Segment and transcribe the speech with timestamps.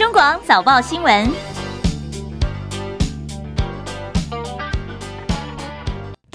[0.00, 1.49] 中广早报新闻。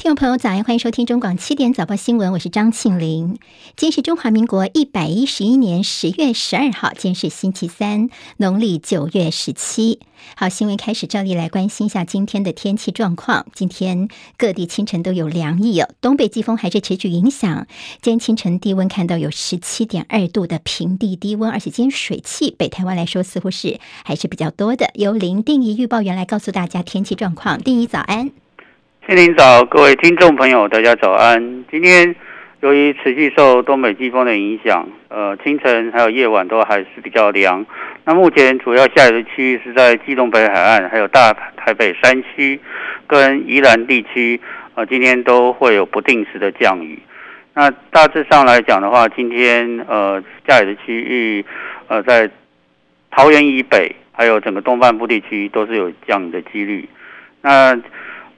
[0.05, 3.39] 听众朋友，早安，欢迎收听中广七点早报新闻，我是张庆玲。
[3.75, 9.99] 今天是中华民国一百一十一年十月十二号，今天是星期三，农历九月十七。
[10.35, 13.47] 好，新闻开始，照例来关心一下今天的天气状况。
[13.55, 14.07] 今天
[14.37, 17.65] 各地清晨都有凉意哦，东北季风还是持续影响。
[18.03, 24.91] 今天清晨低温看到有十七点二度的平地低温，而且今天水汽北台湾来说似乎是还是比较多的。
[24.93, 27.59] 由林定仪预报员来告诉大家天气状况。
[27.59, 28.44] 定仪早安。
[29.07, 31.63] 新年早，各位听众朋友，大家早安。
[31.69, 32.15] 今天
[32.61, 37.63] 由于持续受东北季风的影响，呃，清晨还有夜晚都还是比较凉。
[38.03, 42.59] 那目前主要下雨的区域是在基隆北海岸，还有大台北山区
[43.05, 44.41] 跟宜兰地区，
[44.73, 46.97] 呃，今天都会有不定时的降雨。
[47.53, 51.45] 那大致上来讲的话，今天呃下雨的区域，
[51.89, 52.27] 呃，在
[53.11, 56.89] 桃园以北，还有整个东半部地区都是有降雨的几率。
[57.43, 57.79] 那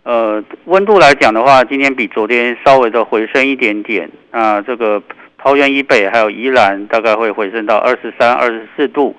[0.08, 4.10] 呃，温度来讲的话，今天比昨天稍微的回升一点点。
[4.32, 5.04] 那这个
[5.38, 9.14] 桃园以北还有宜兰，大概会回升到二十三、二十四度。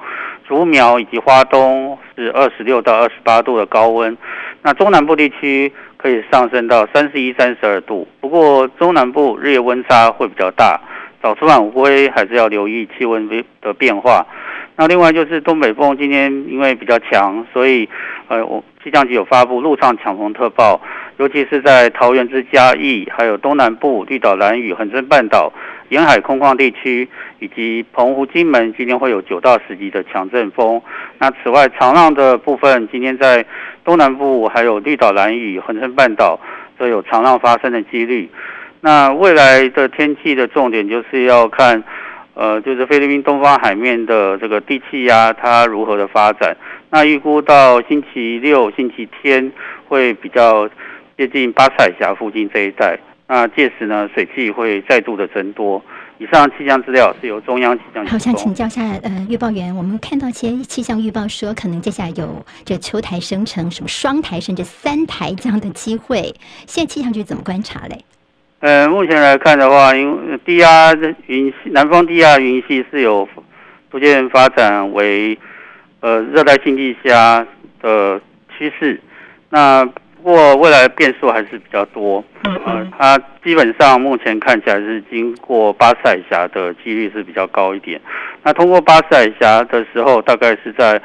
[0.47, 4.17] 竹苗以及花东是二十六到二十八度的高温。
[4.63, 8.09] 那中南部地区可以上升到三十一、三十二度。
[8.23, 10.81] 不过中南部日夜温差会比较大，
[11.23, 13.29] 早出晚归还是要留意气温
[13.61, 14.27] 的变化。
[14.75, 17.87] 那另外就是东北风今天因为比较强，所以
[18.29, 18.65] 呃我。
[18.89, 20.81] 气象局有发布陆上强风特报，
[21.19, 25.53] 尤其是在桃园之嘉义，还有东南部绿岛、兰屿、恒春半岛
[25.91, 27.07] 沿海空旷地区，
[27.39, 30.81] 以及澎湖、金门，今天会有九到十级的强阵风。
[31.19, 33.45] 那此外，长浪的部分，今天在
[33.85, 36.41] 东南部还有绿岛、兰屿、恒春半岛
[36.79, 38.31] 都有长浪发生的几率。
[38.81, 41.85] 那未来的天气的重点就是要看，
[42.33, 46.57] 呃，就是菲律宾东方海面的这个低气压它如何的发展。
[46.91, 49.53] 那预估到星期六、星期天
[49.87, 50.69] 会比较
[51.19, 55.83] 接近巴士海峡附近这一带，那届时呢，水汽会再度的增多。
[56.17, 58.11] 以上气象资料是由中央气象局。
[58.11, 66.35] 好，想请教一下，呃，预报员，我们看到一些气象预报说，可能接下来有这秋台生成，什么双台甚至三台这样的机会。
[66.67, 68.03] 现在气象局怎么观察嘞？
[68.61, 70.95] 呃，目前来看的话，因为低压
[71.27, 73.29] 云系，南方低压云系是有
[73.91, 75.39] 逐渐发展为。
[76.01, 77.47] 呃，热带性地虾
[77.83, 78.21] 的
[78.57, 79.01] 趋势，
[79.51, 82.25] 那不过未来变数还是比较多。
[82.43, 88.01] 呃，它基本上目前看起来是经过巴士海峡的几率是比较高一点。
[88.43, 91.01] 那通过巴士海峡的时候，大概是在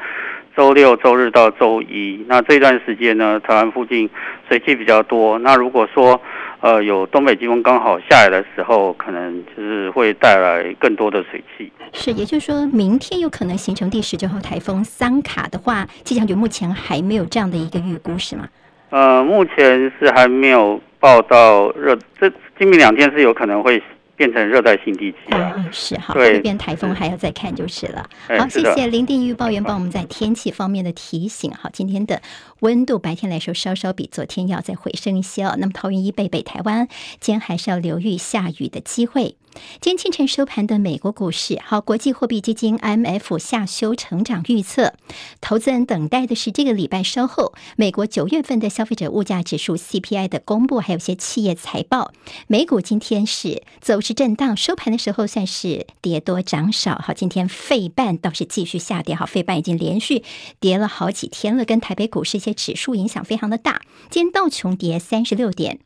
[0.56, 2.24] 周六、周日到周一。
[2.28, 4.10] 那这段时间呢，台湾附近
[4.48, 5.38] 水汽比较多。
[5.40, 6.20] 那如果说
[6.62, 11.72] 呃，有东北季风刚好下来的时候，可能就是会带来更多的水汽。
[11.92, 18.48] 是，也就是说明天有可能形成第十九号台风桑卡的话，气象局目前还没有这样的一个预估，是吗？
[18.92, 23.82] 呃，目前是还没有报到热，这今明两天是有可能会。
[24.16, 28.08] 变成热带性低气压，嗯，是好，这边台风还要再看就是了。
[28.38, 31.52] 好，谢谢林定仪预报员帮我们在天气方面的提醒。
[31.52, 32.22] 好，今天的
[32.60, 35.56] 温度白天来说稍稍比昨天要再回升一些哦。
[35.58, 36.88] 那么桃园以北、北台湾
[37.20, 39.36] 今天还是要留意下雨的机会。
[39.82, 44.94] 今天清晨收盘的美国股市，好，国际货币基金 IMF 下修成长预测，
[45.42, 52.12] 投资人等待的是这个礼拜稍后美国九月份的消费者物价指数 CPI 的公布，还有些企业财报。
[52.48, 56.96] 美股今天是走势震荡，收盘的时候算是跌多涨少。
[57.04, 60.24] 好，今天费半倒是继续下跌，好，费半已经连续
[60.60, 63.82] 跌了好几天了，跟台北股市一些指数影响非常的大。
[64.10, 65.80] 今天道琼跌三十六点。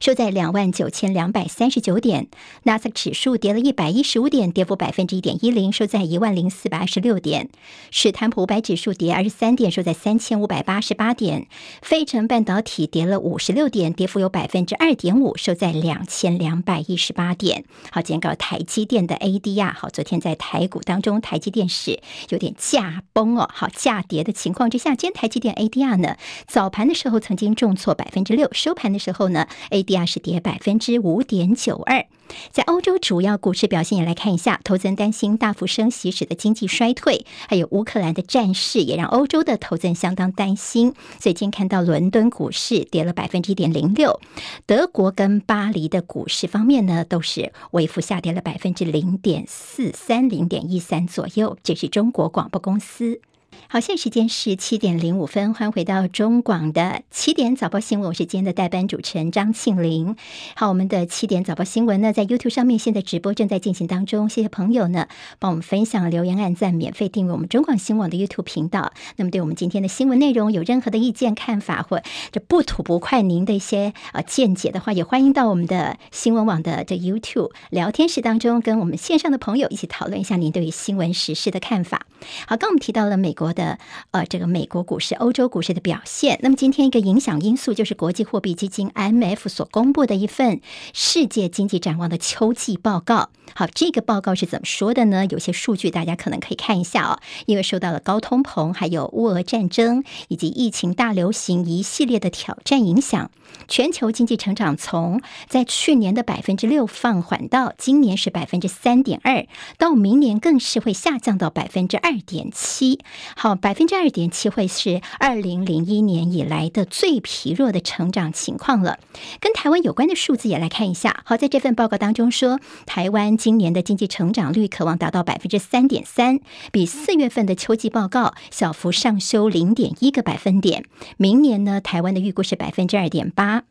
[0.00, 2.28] 收在两万九千两百三十九点，
[2.62, 7.48] 纳斯达克指数跌了一百一十五点，跌幅百分之一点一零，收在一万零四百二十六点。
[7.90, 11.46] 史坦普五百指数跌二十三点，收在三千五百八十八点。
[11.82, 17.64] 费城半导体跌了五十六点，跌幅有百分之二点五，收在两千两百一十八点。
[17.90, 26.16] 好，今天搞台积电的 ADR，好，昨天在台股当中，台积电是有点价崩哦，好，价跌的情况之下，今天台积电 ADR 呢，
[26.46, 32.06] 早盘的时候曾经重挫百分之六，收盘的时候呢，ADR 是跌百分之五点九二，
[32.50, 44.20] 在欧洲主要股市表现也来看一下，投资人担心大幅升息使得经济衰退，还有乌克兰的战事也让欧洲的投资人相当担心，所以今天看到伦敦股市跌了百分之一点零六，
[44.64, 51.56] 德国跟巴黎的股市方面呢，都是微幅下跌了百分之零点四三、零点一三左右。
[51.62, 53.20] 这是中国广播公司。
[53.68, 60.16] 好，现在时间是七点零五分，欢迎回到中广的七点早报新闻，我是今天的代班主持人张庆玲。
[60.54, 65.08] 好，我们的七点早报新闻呢，在 YouTube 上面现在直播正在进行当中，谢谢朋友呢
[65.38, 68.92] 帮我们分享、留言、按赞、免费订阅我们中广新闻网的 YouTube 频道。
[69.16, 72.00] 那么，对我们今天的新闻内容有任何的意见、看法或
[72.30, 82.06] 者不吐不快您的一些呃见解的话，也欢迎到我们的新闻网的这 YouTube 聊天室当中，跟我们线上的朋友一起讨论一下您对于新闻时事的看法。
[82.46, 83.45] 好，刚我们提到了美国。
[83.46, 83.78] 国的
[84.10, 86.40] 呃，这个美国股市、欧洲股市的表现。
[86.42, 90.60] 那么今天一个影响因素就是国际货币基金 IMF 所公布的一份
[90.92, 93.30] 世界经济展望的秋季报告。
[93.54, 95.24] 好，这个报告是怎么说的呢？
[95.26, 97.20] 有些数据大家可能可以看一下哦。
[97.46, 103.30] 因为受到了高通膨、还有乌俄战争以及疫情大流行一系列的挑战影响，
[103.68, 109.46] 全球经济成长从在去年的百分之六放缓到今年是百分之三点二，
[109.78, 112.98] 到明年更是会下降到百分之二点七。
[113.38, 118.98] 好，百分之二点七会是二零零一年以来的最疲弱的成长情况了。
[119.40, 121.22] 跟台湾有关的数字也来看一下。
[121.26, 126.40] 好，在这份报告当中说，台湾今年的经济成长率可望达到百分之三点三，
[126.72, 130.86] 比四月份的秋季报告小幅上修零点一个百分点。
[131.18, 133.64] 明年呢，台湾的预估是百分之二点八。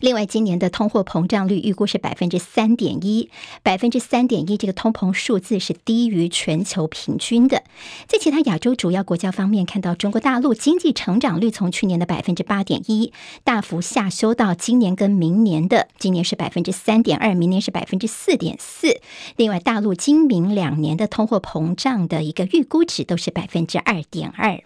[0.00, 3.30] 另外，今年的通货膨胀率预估是百分之三点一，
[3.62, 7.62] 百分之三点一这个通膨数字是低于全球平均的。
[8.06, 13.12] 在其他亚洲主要国家方面，看到中国大陆经济成长率从去年的百分之八点一
[13.44, 19.00] 大幅下修到今年跟明年的，今年是百分之三点二，明年是百分之四点四。
[19.36, 24.62] 另外，大陆今明两年的通货膨胀的一个预估值都是百分之二点二。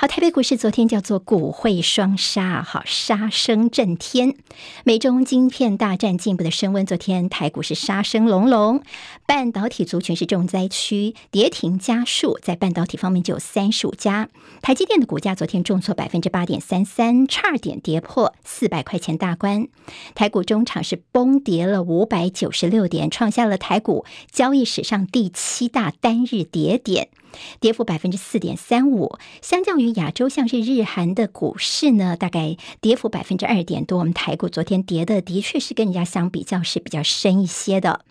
[0.00, 4.34] 好，台北股市昨天叫做股汇双杀，好，杀声震天。
[4.82, 8.82] 美中晶片大战进一步的升温，昨天台股是杀声隆隆。
[9.26, 14.30] 半导体族群是重灾区，跌停家数在半导体方面就有三十五家。
[14.62, 19.68] 台积电的股价昨天重挫百分之八点三三，差点跌破四百块钱大关。
[20.14, 27.10] 台股中场是崩跌了五百九十六点，创下了台股交易史上第七大单日跌点。
[27.60, 33.98] 跌幅百分之四点三五，相较于亚洲像是日韩的股市呢，大概跌幅百分之二点多。
[33.98, 38.04] 我们台股昨天跌的的确是跟人家相比较是比较深一些的。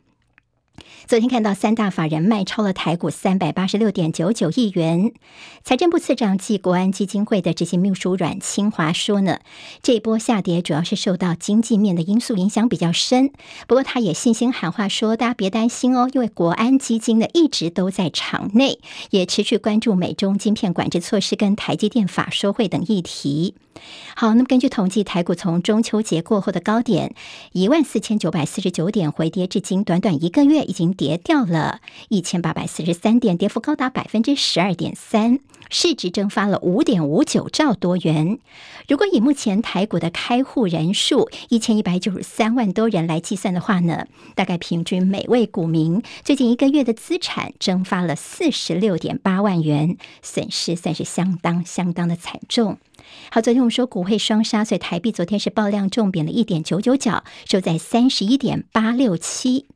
[1.08, 5.12] 昨天看到三大法人卖超了台股三百八十六点九九亿元。
[5.64, 9.40] 财政部次长暨国安基金会的执行秘书阮清华说呢，
[9.82, 13.32] 这一波下跌主要是受到经济面的因素影响比较深。
[13.68, 18.80] 不过他也信心喊话说，大家别担心哦，因为国安基金呢一直都在场内，
[19.10, 23.56] 也持续关注美中晶片管制措施跟台积电法说会等议题。
[24.16, 27.16] 好，那么根据统计，台股从中秋节过后的高点
[27.52, 31.80] 一万四千九百四十九点回跌，至今短短一个月已经跌掉了
[32.10, 35.40] 一千八百四十三点，跌幅高达百分之十二点三，
[35.70, 38.40] 市值蒸发了五点五九兆多元。
[38.88, 52.78] 如果以目前台股的开户人数一千一百九十三万多人来计算的话呢，大概平均每位股民最近一个月的资产蒸发了四十六点八万元，损失算是相当相当的惨重。
[53.32, 59.68] 好，昨天我们说股汇双杀，所以台币昨天是爆量重贬了一点九九角，收在三十一点八六七。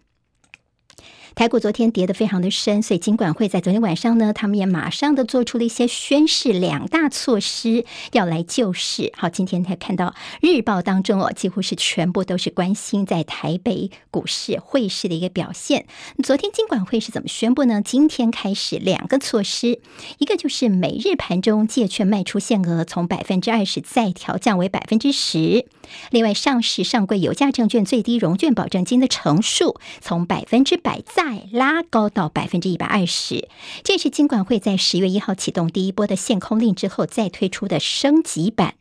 [1.36, 9.12] 台股昨天跌得非常的深，所以金管会在昨天晚上呢，他们也马上的做出了一些宣示，两大措施要来救市。
[9.18, 15.88] 好，今天才看到日报当中哦，几乎是全部都是关心在台北股市汇市的一个表现。
[16.24, 17.82] 昨天金管会是怎么宣布呢？
[17.84, 19.80] 今天开始两个措施，
[20.20, 25.66] 一个就是每日盘中借券卖出限额从百分之二十再调降为百分之十，
[26.12, 33.48] 另外上市上柜有价证券最低融券保证金的成数从百分之百再再拉高到百分之一百二十，
[33.82, 38.74] 这是金管会在十月一号启动第一波的限空令之后再推出的升级版。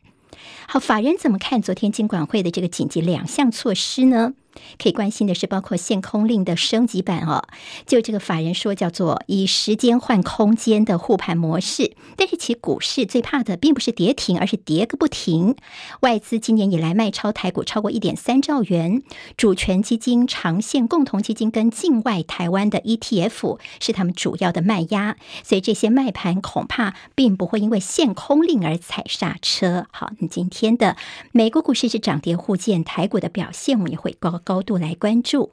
[0.67, 4.33] 好，法人怎么看昨天金管会的这个紧急两项措施呢？
[4.81, 7.47] 可以关心的是，包括限空令的升级版哦，
[7.85, 11.95] 就这个法人说叫做以时间换空间的护盘模式。
[12.15, 15.55] 但是其股市最怕的并不是跌停，而是跌个不停。
[16.01, 19.01] 外资今年以来卖超台股超过一点三兆元，
[19.37, 29.87] 主权基金、长线共同基金跟境外台湾的 ETF 是他们主要的卖压，所以这些卖盘恐怕并不会因为限空令而踩刹车。
[29.91, 30.95] 好，那今天的
[31.31, 35.51] 美国股市是涨跌互见，台股的表现我们也会高高度来关注。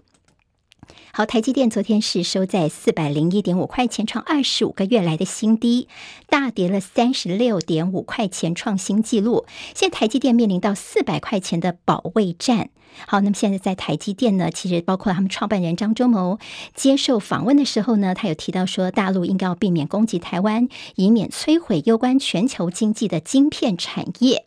[1.12, 5.88] 好，台积电昨天是收在四百零一点五块钱，创二十五个月来的新低，
[6.28, 9.44] 大跌了三十六点五块钱，创新纪录。
[9.74, 12.70] 现在台积电面临到四百块钱的保卫战。
[13.06, 16.38] 好，那么现在在台积电呢，其实包括他们创办人张忠谋
[16.74, 24.46] 接受访问的时候呢，他有提到说，大陆应该要避免攻击台湾，以免摧毁攸关全球经济的晶片产业。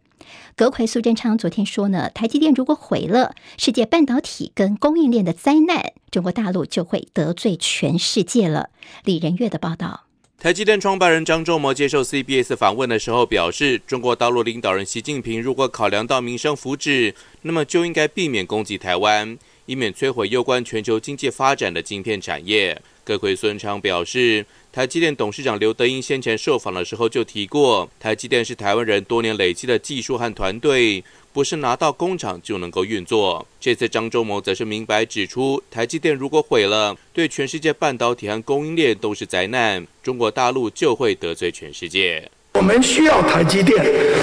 [0.56, 8.70] 葛奎苏贞昌昨天说呢，台积电如果毁了世界半导体跟供应链的灾难，中国大陆就会得罪全世界了。
[9.04, 10.04] 李仁月的报道。
[10.38, 22.80] 台积电创办人张忠谋接受 CBS 访问的时候表示，中国大陆领导人习近平如果考量到民生福祉，那么就应该避免攻击台湾，以免摧毁攸关全球经济发展的晶片产业。
[23.04, 24.46] 阁揆孙昌表示。
[24.74, 33.46] 台积电董事长刘德英先前受访的时候就提过，台积电是台湾人多年累积的技术和团队，不是拿到工厂就能够运作。
[33.60, 42.28] 这次张忠谋则是明白指出，台积电如果毁了，对全世界半导体和供应链都是灾难，中国大陆就会得罪全世界。
[42.56, 43.78] 我们需要台积电，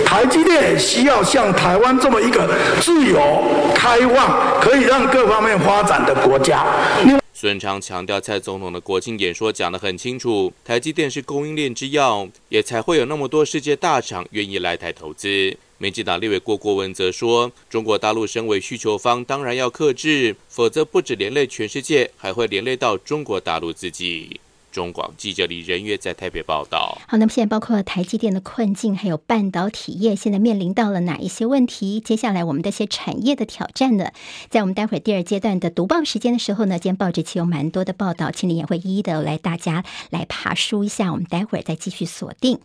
[0.05, 6.67] 台积电需要像台湾这么一个自由、开放、可以让各方面发展的国家。
[7.41, 15.57] 孙昌强调，蔡总统的国庆演说讲得很清楚，台积电是供应链之要，也才会有那么多世界大厂愿意来台投资。
[15.79, 24.39] 民进党立委郭国文则说，中国大陆身为需求方，当然要克制，否则不止连累全世界，还会连累到中国大陆自己。
[24.71, 26.99] 中广记者李仁月在台北报道。
[27.09, 32.01] 好，那么现在包括台积电的困境，还有半导体业现在面临到了哪一些问题？
[32.01, 34.13] 接下来我们的一些产业的挑战呢？
[34.49, 41.13] 在我们待会儿第二阶段的读报时间的时候呢，今天报纸期有蛮多的报道，请你也会一一的来大家来爬梳一下。
[41.13, 42.59] 我们待会儿再继续锁定。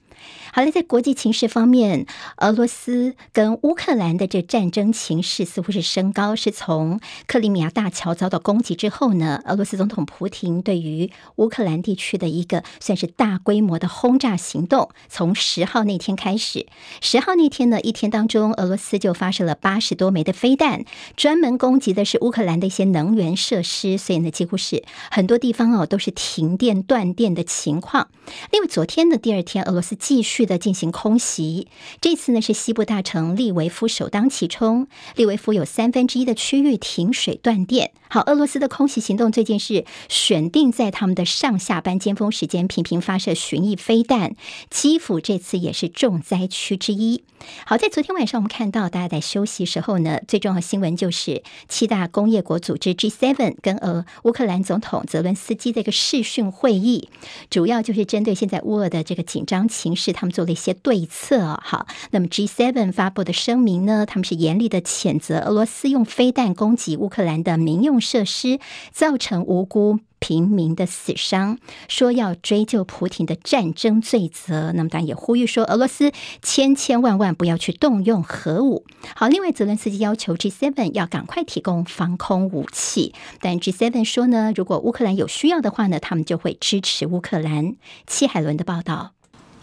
[0.53, 2.05] 好了，在国际情势方面，
[2.37, 6.35] 俄罗斯跟乌克兰的这战争情势似乎是升高。
[6.35, 16.67] 是从克里米亚大桥遭到攻击之后呢，俄罗斯总统普亭对于乌克兰地区的一个算是大规模的轰炸行动，从十号那天开始。
[17.01, 28.09] 十号那天呢，一天当中，俄罗斯就发射了八十多枚的飞弹，专门攻击的是乌克兰的一些能源设施，所以呢，几乎是很多地方哦都是停电断电的情况。
[28.51, 31.67] 另外，昨天的第二天，俄罗斯继续的进行空袭，
[31.99, 34.87] 这次呢是西部大城利维夫首当其冲。
[35.15, 37.89] 利维夫有三分之一的区域停水断电。
[38.07, 44.35] 好，俄罗斯的空袭行动最近是选定在他们的上下班尖峰时间频频发射巡弋飞弹。
[44.69, 47.23] 基辅这次也是重灾区之一。
[47.65, 57.09] 好，在昨天晚上我们看到大家在休息时候呢，最重要的新闻就是七大工业国组织 G7 跟俄乌克兰总统泽伦斯基的一个视讯会议，
[57.49, 61.59] 主要就是针对现在乌俄的这个紧张情势，他们做了一些对策。
[61.63, 68.59] 好，那么 G7 发布的声明呢，他们是严厉的谴责俄罗斯用飞弹攻击乌克兰的民用设施，
[68.91, 74.71] 造成无辜平民的死伤，说要追究普亭的战争罪责。
[74.73, 76.11] 那么当然也呼吁说，俄罗斯
[76.41, 78.85] 千千万万不要去动用核武。
[79.15, 87.75] 好，另外泽伦斯基要求 G7 要赶快提供防空武器，但 G7 说呢，如果乌克兰有需要的话呢，他们就会支持乌克兰。
[88.07, 89.14] 戚海伦的报道。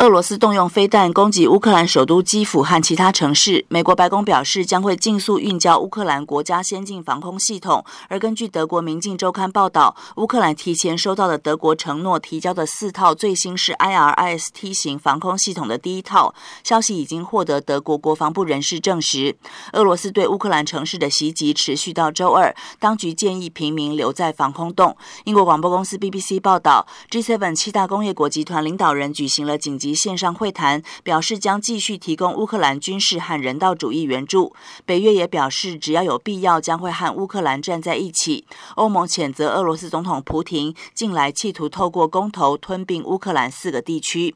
[0.02, 3.64] 俄罗斯动用飞弹攻击乌克兰首都基辅和其他城市。
[3.68, 7.84] 美国白宫表示将会尽速运交乌克兰国家先进防空系统。
[8.08, 16.34] 而根据德国《明镜周刊》报道，乌克兰提前收到了德国承诺提交的四套最新式 IRIS-T 型防空系统的第一套。
[16.64, 19.36] 消息已经获得德国国防部人士证实。
[19.72, 24.96] 俄罗斯对乌克兰城市的袭击持续到周二，当局建议平民留在防空洞。
[25.26, 34.54] 英国广播公司 BBC 报道，G7 七大工业国集团领导人举行了紧急线上会谈表示将继续提供乌克兰军事和人道主义援助。
[34.84, 38.46] 北约也表示，只要有必要，将会和乌克兰站在一起。
[38.76, 44.34] 欧盟谴责俄罗斯总统普廷近来企图透过公投吞并乌克兰四个地区。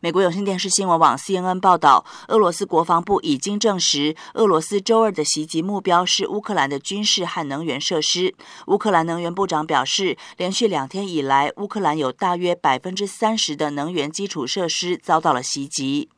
[0.00, 8.34] 美国有线电视新闻网 CNN 报道，俄罗斯国防部已经证实，俄罗斯周二的袭击目标是乌克兰的军事和能源设施。
[8.66, 16.08] 乌克兰能源部长表示，连续两天以来，乌克兰有大约百分之三十的能源基础设施遭到了袭击。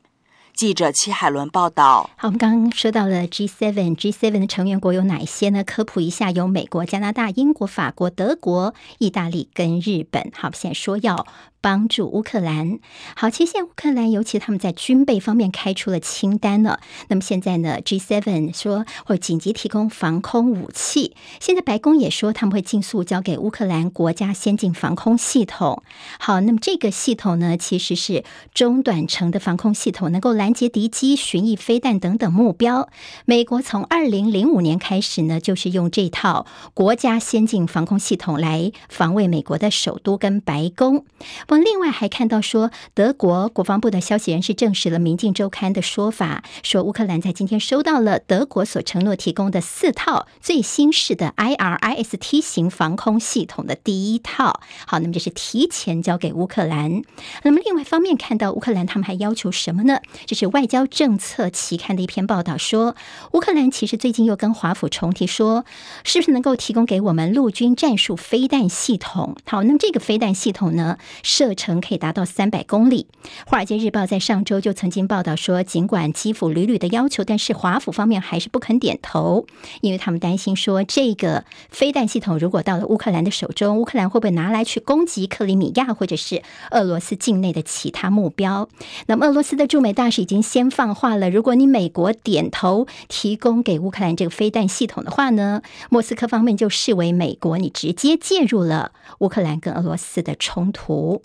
[0.53, 2.09] 记者戚海伦报道。
[2.17, 5.63] 好，我们刚刚说到了 G7，G7 的成员国有哪些呢？
[5.63, 10.29] 科普一下，有美国、加拿大、英国、法国、德国、意大利跟日本。
[10.35, 11.25] 好，现在说要。
[11.61, 12.79] 帮助乌克兰。
[13.15, 16.79] 好，其实现在乌克兰尤其他们在军备方面开出了清单了。
[17.07, 21.15] 那么现在呢，G7 说会紧急提供防空武器。
[21.39, 25.83] 现在白宫也说他们会尽速交给乌克兰国家先进防空系统。
[26.19, 32.89] 好，那么这个系统呢，其实是中短程的防空系统，能够拦截敌机、巡弋飞弹等等目标。
[33.25, 41.05] 美国从二零零五年开始呢，就是用这套国家先进防空系统来防卫美国的首都跟白宫。
[41.51, 54.61] 不过，另外还看到说，德国国防部的消息人士证实了《明镜周刊》的说法，说乌克兰在今天收到了德国所承诺提供的四套最新式的 IRIS-T 型防空系统的第一套。
[54.87, 57.01] 好，那么这是提前交给乌克兰。
[57.43, 59.99] 那么另外方面看到乌克兰他们还要求什么呢？
[60.25, 62.95] 这是外交政策期刊的一篇报道说，
[63.33, 65.65] 乌克兰其实最近又跟华府重提说，
[66.05, 69.35] 是不是能够提供给我们陆军战术飞弹系统？
[69.45, 73.07] 好，那么这个飞弹系统呢是，射程可以达到三百公里。
[73.47, 79.47] 华尔街日报在上周就曾经报道说，尽管基辅屡屡的要求，但是华府方面还是不肯点头，
[79.81, 88.69] 因为他们担心说，这个飞弹系统如果到了乌克兰的手中，乌克兰会不会拿来去攻击克里米亚或者是俄罗斯境内的其他目标？
[89.07, 101.23] 那么俄罗斯的驻美大使已经先放话了，如果你美国点头提供给乌克兰这个飞弹系统的话呢，莫斯科方面就视为美国你直接介入了乌克兰跟俄罗斯的冲突。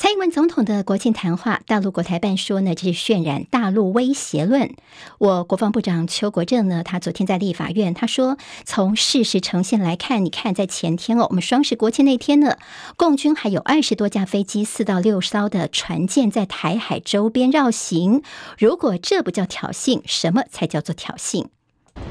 [0.00, 4.70] 蔡英文总统的国庆谈话，大陆国台办说呢，这是渲染大陆威胁论。
[5.18, 12.58] 我国防部长邱国正呢，他昨天在立法院他说，从事实呈现来看，你看在前天哦，我们双十国庆那天呢，
[12.96, 18.22] 共军还有二十多架飞机、四到六艘的船舰在台海周边绕行。
[18.56, 21.46] 如果这不叫挑衅，什么才叫做挑衅？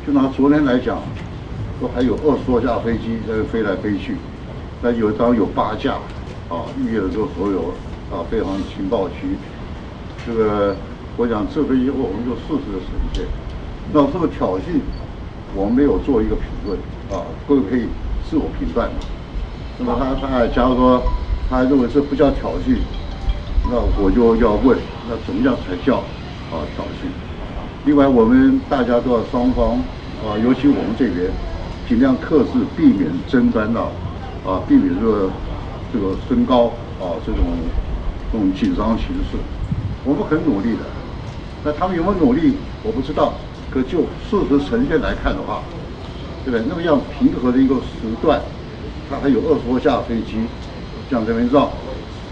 [0.06, 1.02] 就拿昨天来讲，
[1.80, 4.18] 都还有二十多架飞机在飞来飞去，
[4.82, 5.98] 那有当有八架。
[6.50, 7.74] 啊，预约的时候所有
[8.10, 9.36] 啊，非常情报区，
[10.26, 10.74] 这个
[11.18, 13.26] 我讲这个以后我们就适时的呈现。
[13.92, 14.80] 那这个挑衅，
[15.54, 16.80] 我们没有做一个评论
[17.12, 17.88] 啊，各位可以
[18.30, 18.90] 自我评断。
[19.78, 21.04] 那么他他假如说
[21.50, 22.78] 他认为这不叫挑衅，
[23.70, 24.78] 那我就要问，
[25.10, 27.12] 那怎么样才叫啊挑衅？
[27.84, 29.72] 另外我们大家都要双方
[30.24, 31.30] 啊，尤其我们这边
[31.90, 33.92] 尽量克制，避免争端到
[34.46, 35.30] 啊，避免这个。
[35.94, 37.44] 这个升高啊，这种
[38.32, 39.38] 这种紧张形势，
[40.04, 40.84] 我们很努力的。
[41.64, 42.54] 那他们有没有努力，
[42.84, 43.34] 我不知道。
[43.70, 45.62] 可就事实呈现来看的话，
[46.46, 46.66] 对不对？
[46.70, 48.40] 那么样平和的一个时段，
[49.10, 50.40] 它还有二十多架飞机，
[51.12, 51.70] 像这边绕，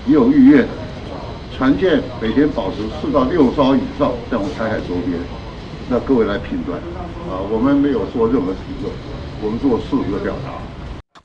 [0.07, 0.69] 也有预约的
[1.55, 5.19] 船舰，每天保持四到六艘以上在我们台海周边。
[5.89, 6.79] 那各位来评断
[7.29, 8.93] 啊，我们没有做任何评论，
[9.43, 10.55] 我们做事实的表达。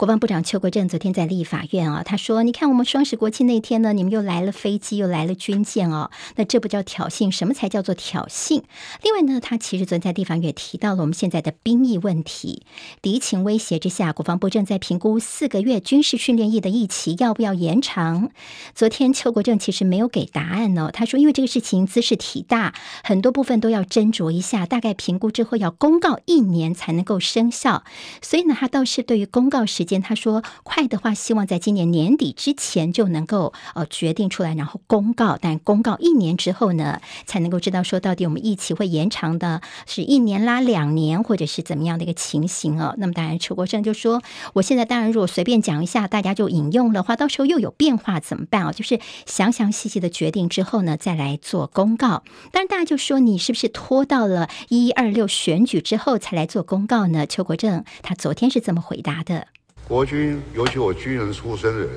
[0.00, 8.62] 国防部长邱国正昨天在立法院啊，他说：“你看，我们双十国庆那天呢，你们又来了飞机，又来了军舰哦，那这不叫挑衅，什么才叫做挑衅？
[9.02, 12.62] 另外呢，他其实昨天在地方也提到了我们现在的兵役问题，
[13.02, 18.30] 敌情威胁之下，国防部正在评估四个月军事训练役的役期要不要延长。
[18.74, 22.72] 昨天邱国正其实没有给答案哦，他说因为这个事情兹事体大，
[23.04, 27.84] 很多部分都要斟酌一下，大概评估之后要公告一年才能够生效，
[28.22, 29.89] 所以呢，他倒是对于公告时间。
[30.02, 35.38] 他说：“快的话，希望在今年年底之前就能够呃决定出来，然后公告。
[35.40, 42.94] 但公告一年之后呢，才能够知道说到底我们疫情会延长的是一年拉两年，或者是怎么样的一个情形哦。
[42.98, 44.20] 那么当然，邱国正就说：
[44.52, 48.72] 我现在当然如果随便讲一下，大家就引用的话，到时候又有变化怎么办啊？
[48.72, 52.22] 就是详详细细的决定之后呢，再来做公告。
[52.52, 57.26] 当然，大家就说你是不是拖到了一一二六选举之后才来做公告呢？
[57.26, 59.46] 邱国正他昨天是这么回答的。”
[59.90, 61.90] 国军，尤其我军人出身的人，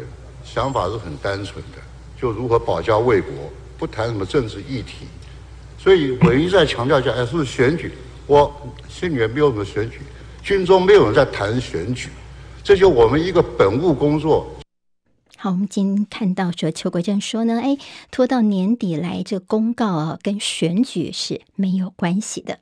[0.44, 1.78] 想法是很单纯的，
[2.20, 3.32] 就如何保家卫国，
[3.78, 5.06] 不谈什么政治议题。
[5.78, 7.92] 所以我一再强调一下，哎，是是选举？
[8.26, 8.52] 我
[8.90, 10.00] 心里面没有什么选举，
[10.42, 12.10] 军中没有人在谈选举，
[12.64, 14.52] 这就我们一个本务工作。
[15.38, 17.78] 好，我们今天看到说邱国正说呢，哎，
[18.10, 22.58] 拖到年底来这公告啊，跟选举是没有关系的。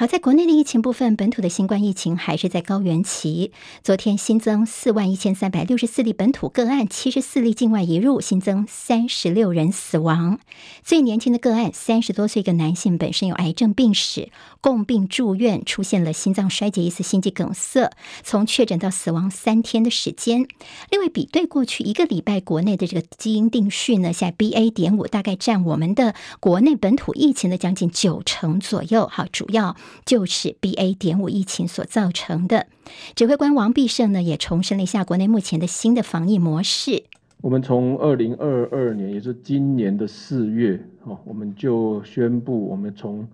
[0.00, 3.50] 好，在国内的疫情部分，本土的新冠疫情还是在高原期。
[3.82, 10.38] 昨天新增四万一千三百六十四例本土个案，七十四例境外移入，新增三十六人死亡。
[10.84, 14.30] 最年轻的个案，三十多岁一个男性，本身有癌症病史，
[14.60, 17.90] 共病住院，出现了心脏衰竭，疑似心肌梗塞。
[18.22, 20.46] 从确诊到死亡三天的时间。
[20.92, 24.70] 另外，比对过去一个礼拜国内的这个基因定序呢，现在 BA.
[24.70, 29.08] 点五大概占我们的国内本土疫情的将近九成左右。
[29.10, 29.74] 好，主要。
[30.04, 30.96] 就是 BA.
[30.96, 32.66] 点五疫情所造成的。
[33.14, 37.04] 指挥官王必胜呢，也重申了一下国内目前的新的防疫模式。
[37.40, 43.28] 我们从二零二二年，也是今年的四月，哈，我们就宣布，我们从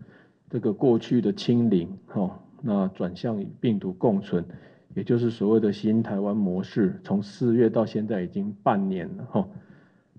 [0.50, 4.44] 这个过去的清零，哈，那转向与病毒共存，
[4.94, 7.00] 也就是所谓的新台湾模式。
[7.02, 9.48] 从四月到现在已经半年了，哈。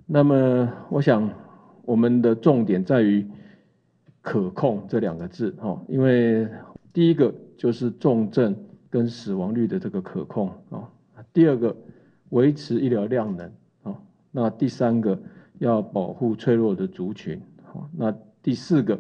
[0.08, 1.30] 那么，我想
[1.84, 3.26] 我们的重点在于
[4.26, 6.48] 可控这两个字，哈，因为
[6.92, 8.56] 第一个就是重症
[8.90, 10.90] 跟死亡率的这个可控，啊，
[11.32, 11.76] 第二个
[12.30, 13.52] 维持医疗量能，
[13.84, 13.96] 啊，
[14.32, 15.16] 那第三个
[15.60, 17.40] 要保护脆弱的族群，
[17.72, 18.12] 好，那
[18.42, 19.00] 第四个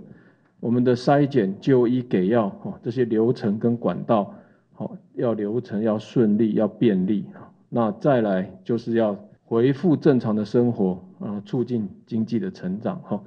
[0.59, 4.31] 我们的筛检、就医、给药，哈，这些流程跟管道，
[4.73, 7.25] 好，要流程要顺利，要便利，
[7.67, 9.17] 那再来就是要。
[9.47, 13.23] 恢复正常的生活，啊，促进经济的成长，哈。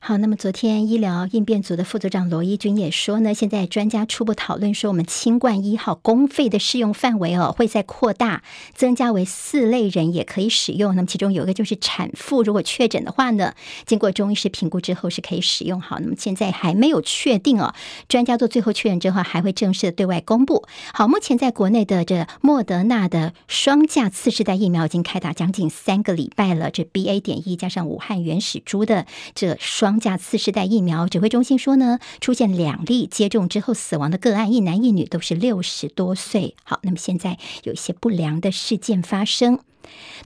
[0.00, 8.42] 好，那么昨天医疗应变组的副组长罗一军也说呢，现在专家初步讨论说，我们清冠一号公费的适用范围哦，会再扩大，
[8.74, 10.94] 增加为四类人也可以使用。
[10.94, 13.52] 那么其中有一个就是产妇，如果确诊的话呢，
[13.84, 15.80] 经过中医师评估之后是可以使用。
[15.80, 17.74] 好，那么现在还没有确定哦，
[18.08, 20.64] 专家做最后确认之后，还会正式的对外公布。
[20.94, 27.20] 好，目前在国内的这莫德纳的双价次世代疫苗已经开打将近三个礼拜了，这 BA.
[27.20, 29.87] 点一加上武汉原始株的这双。
[29.88, 36.54] 双价次世代疫苗指挥中心说呢，出现两例接种之后死亡的个案，一男一女，都是六十多岁。
[36.62, 39.60] 好，那么现在有一些不良的事件发生。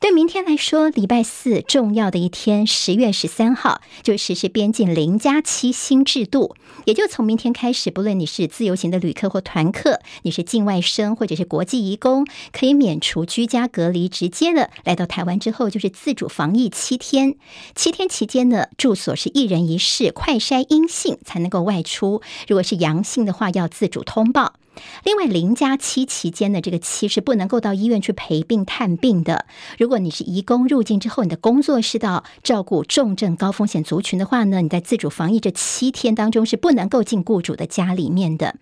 [0.00, 17.36] 对明天来说，礼拜四重要的一天，十月十三号就实施边境零加七新制度，也就从明天开始，不论你是自由行的旅客或团客，你是境外生或者是国际移工，可以免除居家隔离，直接的来到台湾之后就是自主防疫七天。
[17.74, 24.54] 七天期间呢，住所是一人一室，快筛阴性才能够外出，如果是阳性的话，要自主通报。
[25.04, 29.46] 另外，零加七期间的这个七是不能够到医院去陪病探病的。
[29.78, 38.56] 如果你是移工入境之后，你的工作是到照顾重症高风险族群的话呢，你在自主防疫这七天当中是不能够进雇主的家里面的。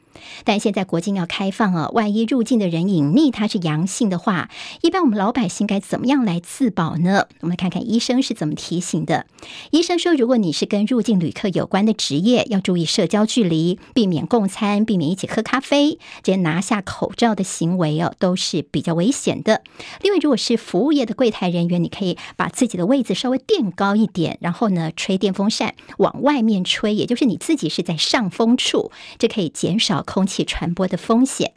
[0.45, 4.51] 但现在国境要开放啊，万一入境的人隐匿他是阳性的话，
[4.83, 7.27] 一般我们老百姓该怎么样来自保呢？
[7.41, 9.27] 我们来看看医生是怎么提醒的。
[9.71, 16.00] 医生说，如果你是跟入境旅客有关的职业，要注意社交距离，避免共餐，避免一起喝咖啡。
[16.23, 19.63] 这些拿下口罩的行为哦，都是比较危险的。
[20.03, 31.53] 另外，如果是服务业的柜台人员，你可以把自己的位置稍微垫高一点，然后呢，吹电风扇往外面吹，也就是你自己是在上风处，这可以减少空气传播的风险。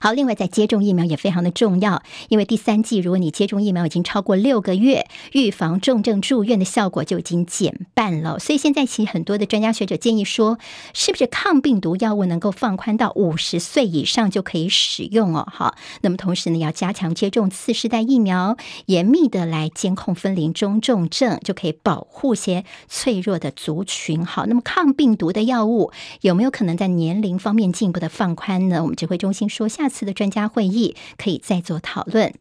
[0.00, 8.38] 好，另外在接种疫苗也非常的重要，因为第三季如果你接种疫苗已经超过六个月，预防重症住院的效果就已经减半了。
[8.38, 10.58] 所以现在其实很多的专家学者建议说，
[10.92, 15.48] 是不是抗病毒药物能够放宽到五十岁以上就可以使用哦？
[15.50, 18.56] 好，那么同时呢，要加强接种次世代疫苗，
[18.86, 24.26] 严密的来监控分龄中重症，就可以保护些脆弱的族群。
[24.26, 28.82] 好，那么抗病毒的药物有没有可能在年龄方面进一步的放宽呢？
[28.82, 29.66] 我们指挥中心说。
[29.68, 32.34] 下次的专家会议可以再做讨论。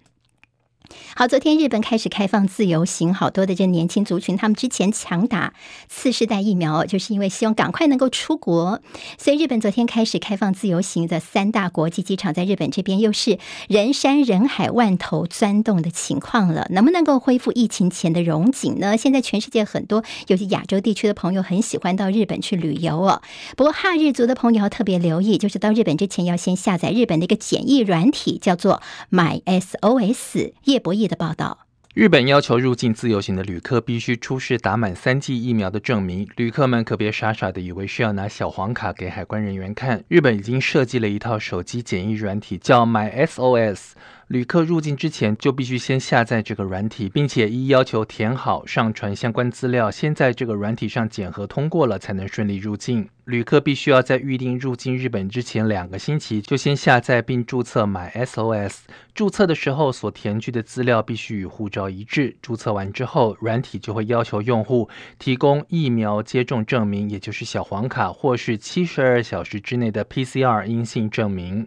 [1.16, 5.54] 好，昨天日本开始开放自由行，好多的这年轻族群，他们之前强打
[5.88, 8.82] 次世代疫苗，就是因为希望赶快能够出国。
[9.18, 16.68] 所以日本昨天开始开放自由行的三大国际机场，在日本这边又是人山人海、万头钻动的情况了。
[16.72, 18.96] 能不能够恢复疫情前的荣景呢？
[18.96, 23.22] 现在全世界很多，尤其亚洲地区的朋友很喜欢到日本去旅游哦。
[23.56, 31.60] 不过哈日族的朋友要特别留意，就是到日本之前要先下载日本的一个简易软体，叫做 MySOS 博弈的报道。
[31.94, 40.04] 日本要求入境自由行的旅客必须出示打满三剂疫苗的证明，旅客们可别傻傻的以为是要拿小黄卡给海关人员看。
[40.08, 43.94] 日本已经设计了一套手机简易软体，叫 MySOS。
[44.28, 53.08] 旅客入境之前就必须先下载这个软体，并且依要求填好、上传相关资料，先在这个软体上检核通过了，才能顺利入境。
[53.24, 58.80] 旅客必须要在预定入境日本之前两个星期就先下载并注册 MySOS。
[59.14, 62.36] 注册的时候所填具的资料必须与护照一致。
[62.42, 71.66] 注册完之后，软体就会要求用户提供疫苗接种证明，也就是小黄卡，或是七十二小时之内的 PCR 阴性证明。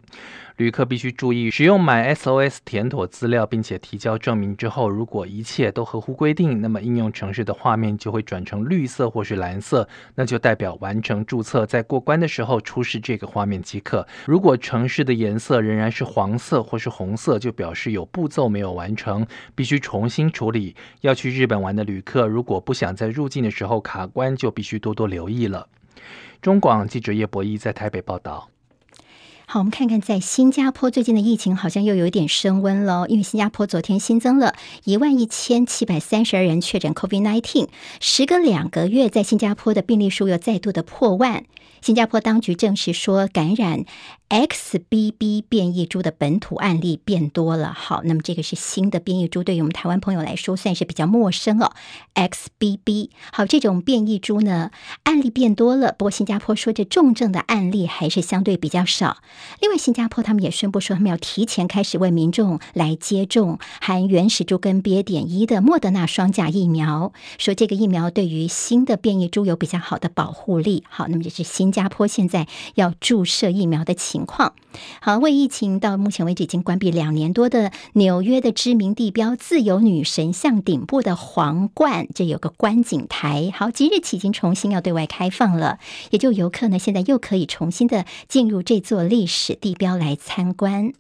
[0.60, 14.06] 旅客必须注意，使用 MySOS 填妥资料，并且提交证明之后，如果一切都合乎规定，那么应用程式的画面就会转成绿色或是蓝色，那就代表完成注册，在过关的时候出示这个画面即可。
[14.26, 20.76] 如果城市的颜色仍然是黄色或是红色，就表示有步骤没有完成，必须重新处理。
[21.00, 25.66] 要去日本玩的旅客，如果不想在入境的时候卡关，就必须多多留意了。
[26.42, 28.49] 中广记者叶博义在台北报道。
[29.52, 37.66] 好，我们看看在新加坡最近的疫情好像又有一点升温了，因为新加坡昨天新增了一万一千七百三十二人确诊 COVID nineteen，
[37.98, 41.42] 时隔两个月，在新加坡的病例数又再度的破万。
[41.82, 43.86] 新加坡当局证实说，感染
[44.30, 47.74] XBB 变异株的本土案例变多了。
[47.76, 51.72] 好，那么这个是新的变异株，对于我们台湾朋友来说算是比较陌生哦。
[52.14, 54.70] XBB，好，这种变异株呢，
[55.02, 55.92] 案例变多了。
[55.98, 59.16] 不过新加坡说这重症的案例还是相对比较少。
[59.60, 65.02] 另外，新加坡他们也宣布说，他们要提前开始为民众来接种含原始株跟 BA.
[65.02, 70.84] 点一的莫德纳双价疫苗，说这个疫苗对于新的变异株有比较好的保护力。
[70.88, 74.52] 好，那么这是新加坡现在要注射疫苗的情情况
[75.00, 83.50] 好，为疫情到目前为止已经关闭两年多的纽约的知名地标自由女神像顶部的皇冠，这有个观景台。
[83.54, 85.78] 好，即日起已经重新要对外开放了，
[86.10, 90.92] 也就游客呢现在又可以重新的进入这座历史地标来参观。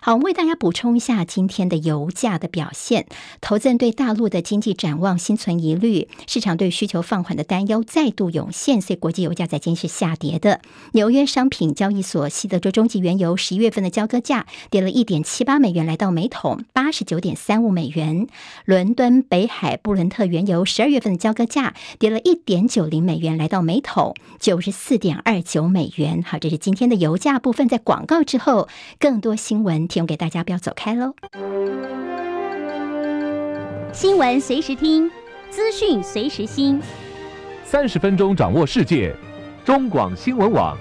[0.00, 3.06] 好，我为大家补充一下今天的油价的表现。
[3.40, 10.60] 投资人对大陆的经济展望心存疑虑，市场对需求放缓的担忧再度涌现，所以国际油价在今天是下跌的。
[10.92, 18.26] 纽约商品交易所西德州中级原油十一月份的交割价跌了一点七八美元，来到每桶八十九点三五美元。
[18.64, 26.22] 伦敦北海布伦特原油十二月份的交割价跌了一点九零美元，来到每桶九十四点二九美元。
[26.22, 27.62] 好，这是今天的油价部分。
[27.72, 29.86] 在广告之后，更多新闻。
[29.88, 31.14] 提供给大家，不要走开喽！
[33.92, 35.10] 新闻随时听，
[35.50, 36.80] 资讯随时新，
[37.64, 39.14] 三十分钟掌握世界。
[39.64, 40.76] 中广新闻网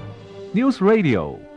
[0.55, 1.50] ，News Radio。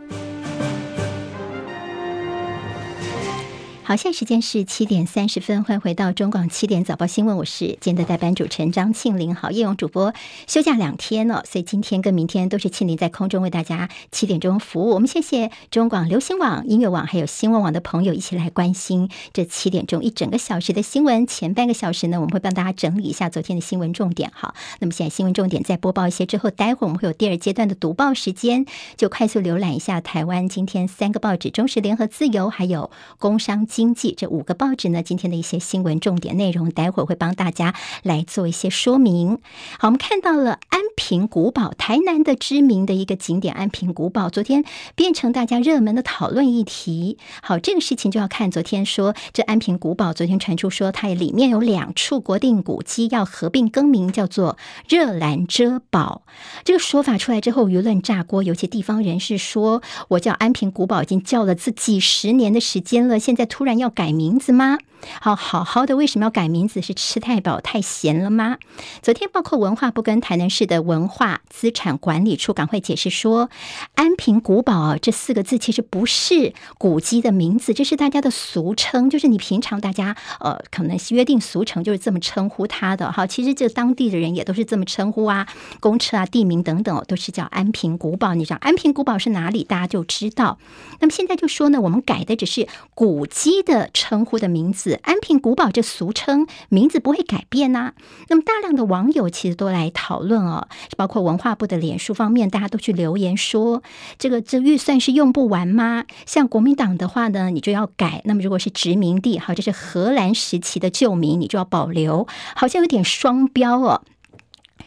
[3.86, 9.34] 好，现在时间是七点三十分，欢迎回到中广七点早报新闻，我是今天的代班主持人张庆玲。
[9.34, 10.14] 好，叶勇主播
[10.46, 14.94] 休假两天了，所以今天跟明天都是庆玲在空中为大家七点钟服务。
[14.94, 21.26] 我们谢谢中广流行网、音乐网还有新闻网的朋友一起来关心这七点钟一整个小时的新闻。
[21.26, 24.30] 前半个小时呢，我们会帮大家整理一下昨天的新闻重点。
[24.32, 28.64] 好，那么现在新闻重点再播报一些之后，待会儿我们会有第二阶段的读报时间，
[28.96, 33.66] 就快速浏览一下台湾今天三个报纸：中时、联合、自由，还有工商。
[33.74, 39.40] 经济这五个报纸呢，今天的一些新闻重点内容，待会儿会帮大家来做一些说明。
[39.80, 47.18] 好，我们看到了安平古堡，台南的知名的一个景点安平古堡，昨天变成大家热门的讨论议题。
[47.42, 54.56] 好，这个事情就要看昨天说，这安平古堡昨天传出说，它里面有两处国定古迹要合并更名，叫做
[54.88, 56.22] 热兰遮堡。
[56.62, 63.63] 这个说法出来之后，舆论炸锅，有些地方人士说，我叫安平古堡已经叫了自几十年的时间了，现在突。
[63.64, 64.76] 突然要改名字吗？
[65.20, 66.80] 好好好的，为什么要改名字？
[66.80, 68.58] 是吃太饱太闲了吗？
[69.02, 73.50] 昨天，包括文化部跟台南市的文化资产管理处赶快解释说，
[73.94, 83.10] 安平古堡这四个字其实不是古迹的名字，这是大家的俗称，就是你平常大家呃可能约定俗成就是这么称呼它的。
[83.10, 85.46] 好，其实这当地的人也都是这么称呼啊，
[85.80, 88.34] 公车啊、地名等等都是叫安平古堡。
[88.34, 89.64] 你知道安平古堡是哪里？
[89.64, 90.58] 大家就知道。
[91.00, 93.64] 那么现在就说呢，我们改的只是古迹。
[93.64, 97.94] 的称呼的名字，安平古堡这俗称名字不会改变呐、啊。
[98.28, 103.82] 那么大量的网友其实都来讨论哦，包括文化部的脸书方面，大家都去留言说，
[104.18, 106.04] 这个这预算是用不完吗？
[106.26, 108.22] 像国民党的话呢，你就要改。
[108.24, 114.02] 那么如果是殖民地，好，这是荷兰时期的旧名，你就要保留，好像有点双标哦。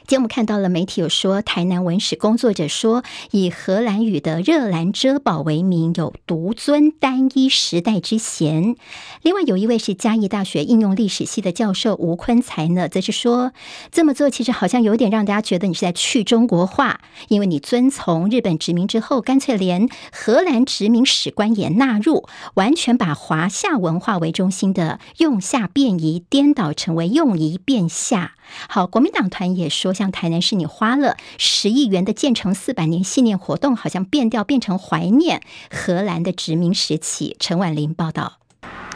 [0.07, 8.77] 今天我们看到了媒体有说，台南文史工作者说，以荷兰语的热兰遮堡为名，有独尊单一时代之嫌。
[9.21, 13.51] 另外有一位是嘉义大学应用历史系的教授吴坤才呢，则是说
[13.91, 28.35] 这么做其实好像有点让大家觉得你是在去中国化，因为你遵从日本殖民之后，干脆连荷兰殖民史观也纳入，完全把华夏文化为中心的用夏变夷颠倒成为用夷变夏。
[28.69, 37.35] 好，国民党团也说，像台南是，你花了十亿元的建成四百年纪念活动，好像变调变成怀念荷兰的殖民时期。
[37.39, 38.39] 陈婉玲报道。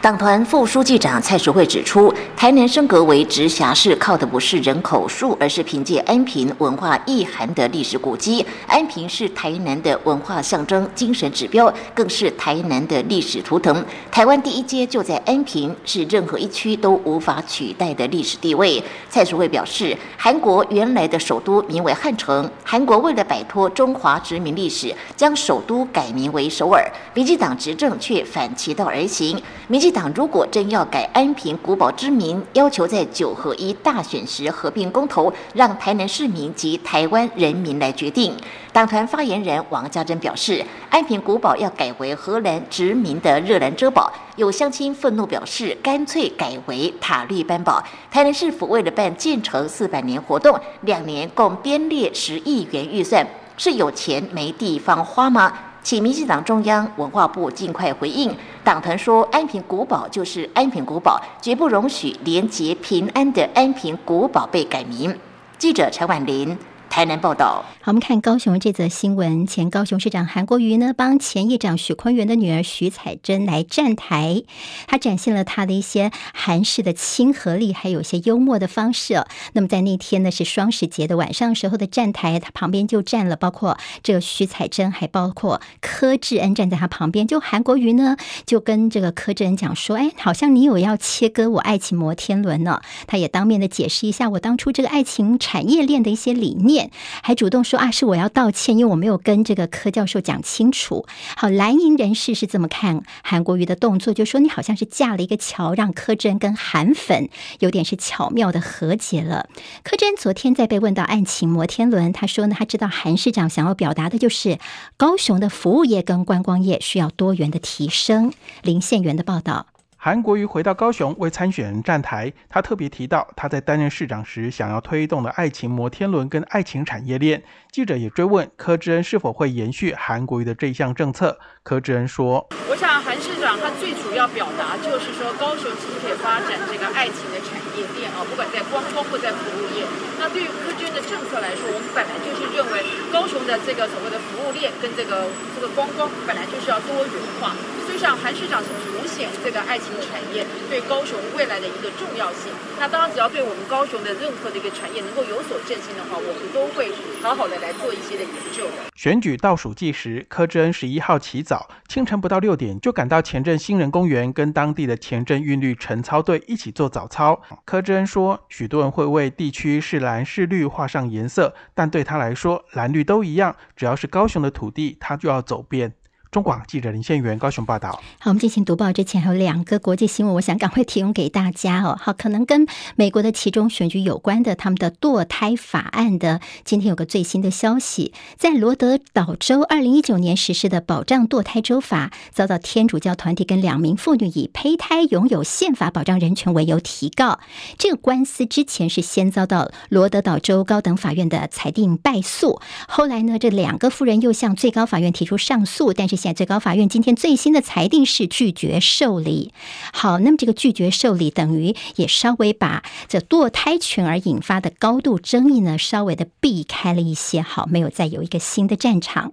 [0.02, 8.44] 党团副书记长蔡淑慧指出，台南升格为直辖市，靠的不是人口数，而是凭借安平文化意涵的历史古迹。
[8.66, 13.84] 安平是台南的文化象征、精神指标，更是台南的历史图腾。
[14.10, 18.82] 台湾第一街就在安平，是任何一区都无法取代的历史地位。
[19.08, 26.84] 蔡淑慧表示，韩国原来的首都名为汉城，韩国为了摆脱中华殖民历史，将首都改名为首尔。
[27.14, 29.91] 民进党执政却反其道而行，民进。
[29.92, 38.34] 党如果真要改安平古堡之名，要求在九合一大选时合并公投，让台南市民及台湾人民来决定。
[38.72, 47.84] 党团发言人王家珍表示，安平古堡要改为荷兰殖民的热兰遮堡，有乡亲愤怒表示，干脆改为塔利班堡。
[48.10, 53.26] 台南市府为了办建成四百年活动，两年共编列十亿元预算，
[53.58, 55.52] 是有钱没地方花吗？
[55.82, 58.34] 请民进党中央文化部尽快回应。
[58.62, 65.16] 党团说，安平古堡就是安平古堡，绝不容许连结平安的安平古堡被改名。
[65.58, 66.56] 记者陈婉玲。
[66.92, 67.64] 台南报道。
[67.80, 69.46] 好，我们看高雄这则新闻。
[69.46, 74.42] 前高雄市长韩国瑜呢，帮前议长许昆源的女儿许采珍来站台，
[74.86, 79.24] 他展现了他的一些韩式的亲和力，还有一些幽默的方式。
[79.54, 87.26] 那么在那天呢，是双十节的晚上时候的站台，他旁边就站了，包括这个许采珍，还包括柯志恩站在他旁边。
[87.26, 96.81] 就韩国瑜呢，就跟这个柯志恩讲说：“哎，好像你有要切割我爱情摩天轮呢。”他也当面的解释一下我当初这个爱情产业链的一些理念。
[97.22, 101.06] 还主动说啊，是我要道歉，因为我没有跟这个柯教授讲清楚。
[101.36, 107.28] 好，蓝营人士是这么看韩国瑜的动作，就说你好像是架了一个桥，让柯震跟韩粉
[107.60, 109.48] 有点是巧妙的和解了。
[109.82, 114.58] 柯震昨天在被问到案情摩天轮，他说呢，他知道韩市长想要表达的就是
[114.96, 118.32] 高雄的服务业跟观光业需要多元的提升。
[118.62, 119.66] 林宪元的报道。
[120.04, 127.40] 韩国瑜回到高雄为参选人站台，他特别提到他在担任市长时想要推动的爱情摩天轮跟爱情产业链。
[127.70, 139.86] 记者也追问柯志恩是否会延续韩国瑜的这一项政策，柯志恩说：“我想韩市长他最主要表达就是说高雄其实可以发展这个爱情的产业链啊，不管在观光或在服务业。
[140.18, 142.82] 那对于柯志恩的政策来说，我们本来就是认为
[143.14, 147.54] 高雄的这个所谓的服务链跟这个这个观光本来就是要多元化。”
[148.02, 152.52] 就像韩市长是凸显这个爱情产业对高雄未来的一个重要性。
[152.76, 156.90] 那当然，只要对我们高雄的任何的一个产业能够有所振兴的话，我们都会
[157.22, 158.66] 好好的来做一些的研究。
[158.96, 167.40] 选举倒数计时，柯志恩十一号起早，清晨不到六点就赶到前镇新人公园，跟当地的前镇韵律晨操队一起做早操。
[167.64, 175.94] 柯志恩说，许多人会为地区是蓝是绿画上颜色，但对他来说，蓝绿都一样，只要是高雄的土地，他就要走遍。
[176.32, 177.90] 中广记者林宪元高雄报道。
[178.18, 181.94] 好，我们进行读报之前，还有两个国际新闻，我想赶快提供给大家哦。
[182.00, 182.66] 好，可能跟
[182.96, 197.40] 美国的其中选举有关的，他们的堕胎法案的，今天有个最新的消息，在罗德岛州二零一九年实施的保障堕胎州法，遭到天主教团体跟两名妇女以胚胎拥有宪法保障人权为由提告。
[197.76, 206.21] 这个官司之前是先遭到罗德岛州高等法院的裁定败诉，后来呢，这两个妇人又向最高法院提出上诉，但是。
[206.22, 209.52] 现在最高法院今天最新的裁定是拒绝受理。
[209.92, 217.42] 好，那么这个拒绝受理等于也稍微把这堕胎权而引发的高度争议呢，稍微的避开了一些。
[217.42, 219.32] 好，没有再有一个新的战场。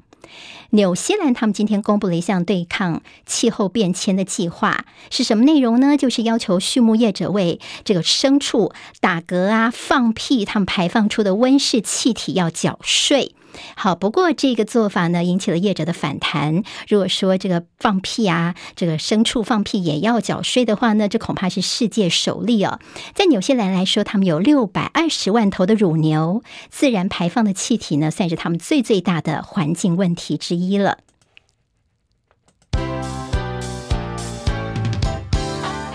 [0.72, 5.96] 纽西兰他们今天公布了一项对抗气候变迁的计划，是什么内容呢？
[5.96, 13.36] 就是要求畜牧业者为这个牲畜打嗝啊、放屁，他们排放出的温室气体要缴税。
[13.76, 16.64] 好，不过这个做法呢，引起了业者的反弹。
[16.88, 22.80] 如果说这个放屁啊，这个牲畜放屁也要缴税的话呢，这恐怕是世界首例哦。
[23.14, 31.00] 在纽西兰来说，他们有六百二十万头的乳牛，自然排放的气体呢，算是他们最最大的环境问题之一了。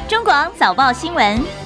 [0.09, 1.64] 中广早报新闻。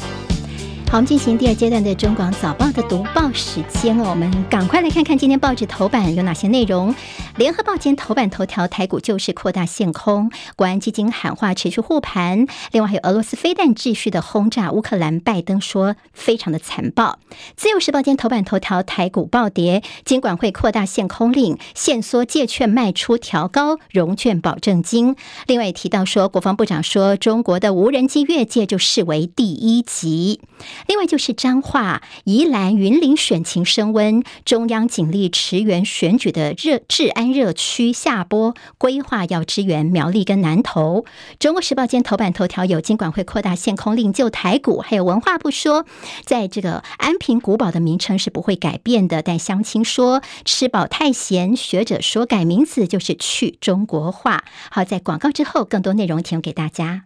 [0.91, 6.95] 好，我们进行第二阶段的中广早报的读报时间哦，我们赶快来看看今天报纸头版有哪些内容。
[7.37, 12.47] 联合报今天头版头条，台股就是扩大限空，国安基金喊话持续护盘。
[12.73, 17.19] 另外还有俄罗斯飞弹继续的轰炸乌克兰，拜登说非常的残暴。
[17.55, 25.15] 自由时报今天头版头条，台股暴跌，监管会扩大限空令，限缩借券卖出，调高融券保证金。
[25.47, 30.41] 另外也提到说，国防部长说中国的无人机越界就视为第一级。
[30.87, 41.05] 另外就是彰化、宜兰、云林选情升温，中央警力驰援选举的热治安热区下播，规划要支援苗栗跟南投。
[41.39, 45.85] 中国时报今天头版头条有金管会扩大限空令救台股，还有文化部说，
[46.25, 54.45] 在这个安平古堡的名称是不会改变的，但乡亲说吃饱太闲，学者说改名字就是去中国化。
[54.71, 57.03] 好，在广告之后，更多内容提供给大家。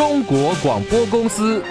[0.00, 1.62] 中国广播公司。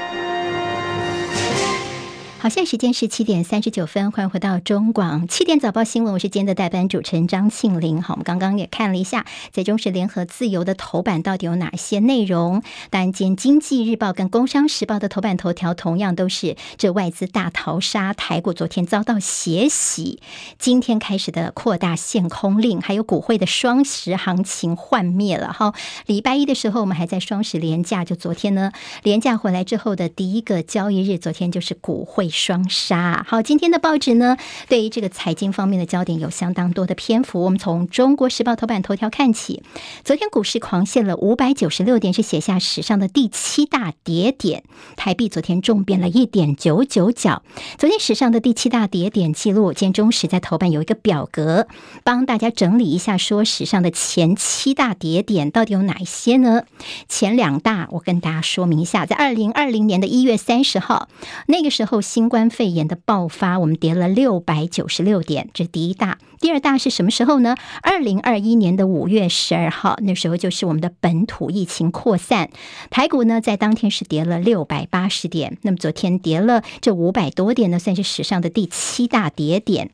[2.42, 8.02] 好，现在时间是七点三十九分，欢迎回到中广七点早报新闻，我是今天的代班主持人张庆玲。
[8.02, 12.64] 好，我们刚刚也看了一下，在中时联合自由的头版到底有哪些内容？
[12.90, 20.22] 当然，今天经济日报跟工商时报的头版头条同样都是这外资大逃杀，台股昨天遭到血洗，
[20.58, 25.52] 今天开始的扩大限空令，还有股汇的双十行情幻灭了。
[25.52, 25.74] 哈，
[26.06, 28.72] 礼拜一的时候我们还在双十连假，就昨天呢
[29.04, 32.29] 连假回来之后的第一个交易日，昨天就是股汇。
[32.30, 33.26] 双杀。
[33.28, 37.44] 好，今天的报纸呢，对于这个财经方面的焦点有相当多的篇幅。
[37.44, 39.64] 我们从《中国时报》头版头条看起，
[40.04, 44.64] 昨天股市狂泻了五百九十六点，是写下史上的第七大跌点。
[44.96, 47.44] 台币昨天重贬了一点九九角，
[47.78, 49.72] 昨天史上的第七大跌点记录。
[49.72, 51.68] 今天中时在头版有一个表格，
[52.04, 56.64] 帮大家整理一下，说史上的前七大跌点到底有哪一些呢？
[57.08, 61.08] 前两大，我跟大家说明一下，在二零二零年的一月三十号，
[61.48, 66.18] 那个时候新新冠肺炎的爆发，我们跌了六百九十六点，这第一大。
[66.42, 67.56] 第二大是什么时候呢？
[67.82, 72.50] 二零二一年的五月十二号，那时候就是我们的本土疫情扩散，
[72.90, 79.92] 台股呢在当天是跌了六百八十点，那么昨天跌了这五百多点呢，算是史上的第七大跌点。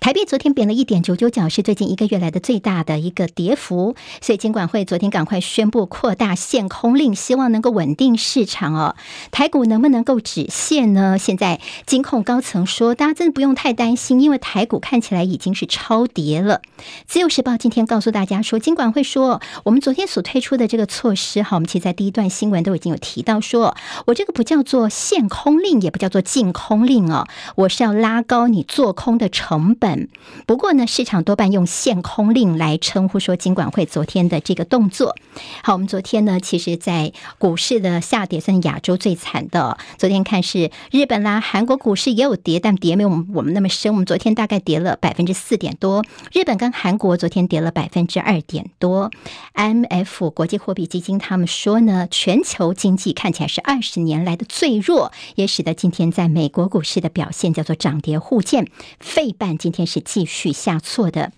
[0.00, 3.94] 台币昨天贬了一点九九角，是最近一个月来的最大的一个跌幅。
[4.22, 8.96] 所以金管会昨天赶快宣布扩大限空令，希望能够稳定市场哦。
[9.30, 11.18] 台股能不能够止线呢？
[11.18, 16.62] 现在金控高层说，大家真的不用太担心，因为台股看起来已经是超跌了。
[17.06, 29.59] 自由时报今天告诉大家说，金管会说，我们昨天所推出的这个措施，哈，我们其实在第一段新闻都已经有提到说，说我这个不叫做限空令，也不叫做禁空令哦，我是要拉高你做空的成。
[29.60, 30.08] 成本。
[30.46, 35.14] 不过呢，市场多半用限空令来称呼说金管会昨天的这个动作。
[35.62, 39.76] 好，我们昨天呢，其实，在股市的下跌算亚洲最惨的。
[39.98, 43.92] 昨天看是日本啦、韩国股市也有跌，但跌没有我们我们那么深。
[43.92, 46.02] 我们昨天大概跌了百分之四点多，
[46.32, 49.10] 日本跟韩国昨天跌了百分之二点多。
[49.52, 58.68] M F 国际货币基金他们说呢，全球经济看起来是二十年来的最弱，也使得今天在美国股市的表现叫做涨跌互见。
[59.00, 61.32] 费半今天是继续下挫的。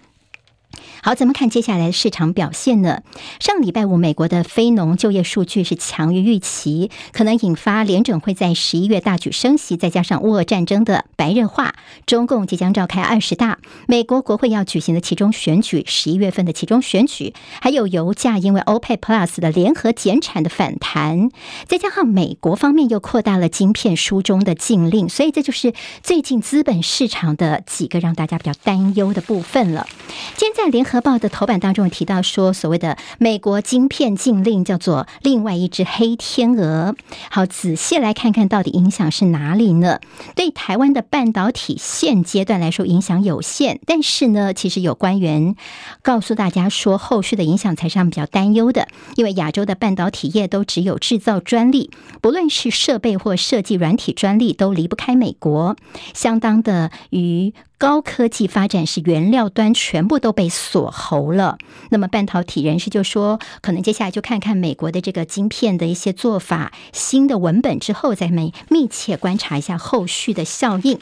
[1.03, 3.03] 好，怎么看接下来的市场表现呢？
[3.41, 11.75] 上礼拜五，美国的非农就业数据是强于预期，可能引发联准会在十一月大举升息，再加上乌俄战争的白热化，
[12.07, 21.31] 中共即将召开二十大，美国国会要举行的其中选举，十一月份的其中选举，还有油价因为 OPEC Plus 的联合减产的反弹，
[21.67, 29.89] 再加上美国方面又扩大了晶片书中的禁令，所以这就是最近资本市场的几个让大家比较担忧的部分了。
[30.37, 36.95] 现在在联合报的头版当中提到说，所谓的美国晶片禁令叫做另外一只黑天鹅。
[37.33, 39.99] 好，仔细来看看到底影响是哪里呢？
[40.37, 45.57] 对台湾的半导体现阶段来说影响有限，但是呢，其实有官员
[46.01, 48.87] 告诉大家说，后续的影响才是他们比较担忧的，
[49.17, 51.91] 因为亚洲的半导体业都只有制造专利，
[52.21, 55.75] 不论是设备或设计软体专利都离不开美国，
[56.15, 57.53] 相当的于。
[57.83, 61.59] 高科技发展是原料端全部都被锁喉了。
[61.91, 71.01] 那么半导体人士就说，可能接下来就看看美国的这个晶片的一些做法、新的文本之后，再密密切观察一下后续的效应。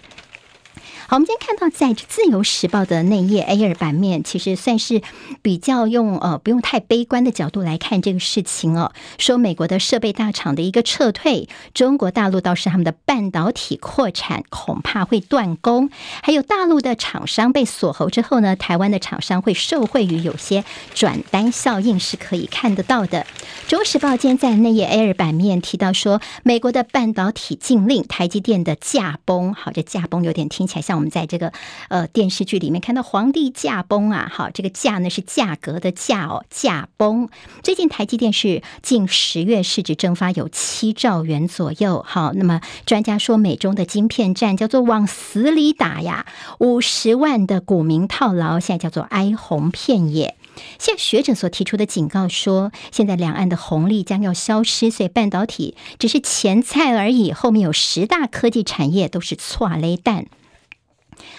[1.11, 5.03] 好，我们今天看到在《自由时报》的内页 A 二版面，其实算是
[5.43, 8.93] 比较用呃不用太悲观的角度来看这个事情哦。
[9.19, 15.91] 说美国的设备大厂的一个撤退，中国大陆倒是他们的半导体扩产恐怕会断供，
[16.23, 23.27] 还有大陆的厂商被锁喉之后呢，台湾的厂商会受惠于有些转单效应是可以看得到的。
[23.69, 29.53] 《中时报》今天在内页 A 二版面提到说，美国的半导体禁令，台积电的驾崩。
[29.53, 31.00] 好，这驾崩有点听起来像。
[31.01, 31.53] 我们在这个
[31.89, 37.31] 呃电视剧里面看到皇帝驾崩啊，好，这个驾呢是价格的价哦，驾崩。
[37.63, 46.27] 最近台积电是近十月市值蒸发有七兆元左右，好，那么专家说美中的晶片战叫做往死里打呀，
[46.59, 50.37] 五十万的股民套牢，现在叫做哀鸿遍野。
[50.79, 60.27] 现在学者所提出的警告说，现在两岸的红利将要消失，所以半导体只是前菜而已，后面有十大科技产业都是错雷弹。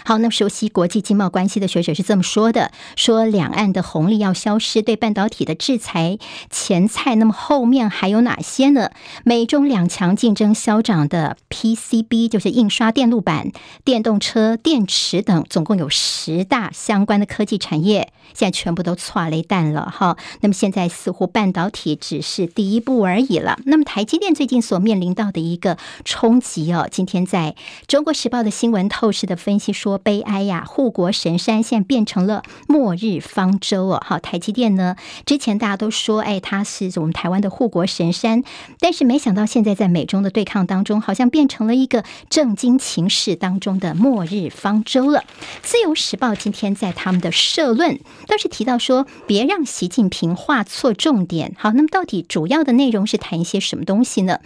[0.05, 6.17] 好，那么熟悉国际经贸关系的学者是这么说的：说两岸的红利要消失，对半导体的制裁
[6.49, 8.91] 前菜，那么后面还有哪些呢？
[9.23, 13.51] 美中两强竞争消长的 PCB，就是印刷电路板、
[13.83, 20.17] 电动车电池等，总共有十大相关的科技产业，现在全部都错雷弹了哈。
[20.41, 23.57] 那么现在似乎半导体只是第一步而已了。
[23.65, 27.55] 那么台积电最近所面临到的一个冲击哦，今天在
[27.87, 29.71] 中国时报的新闻透视的分析。
[29.71, 30.63] 说多悲哀呀！
[30.65, 34.01] 护国神山现在变成了末日方舟哦。
[34.05, 38.41] 好，台积电呢，之前大家都说，哎，它是我们台湾的护国神山，
[38.79, 45.25] 但是没想到现在在美中的对抗当中，好像变成了一个政经情势当中的末日方舟了。
[45.61, 51.53] 自由时报今天在他们的社论倒是提到说，别让习近平画错重点。
[51.57, 54.39] 好，那么到底主要的内容是谈一些什么东西呢？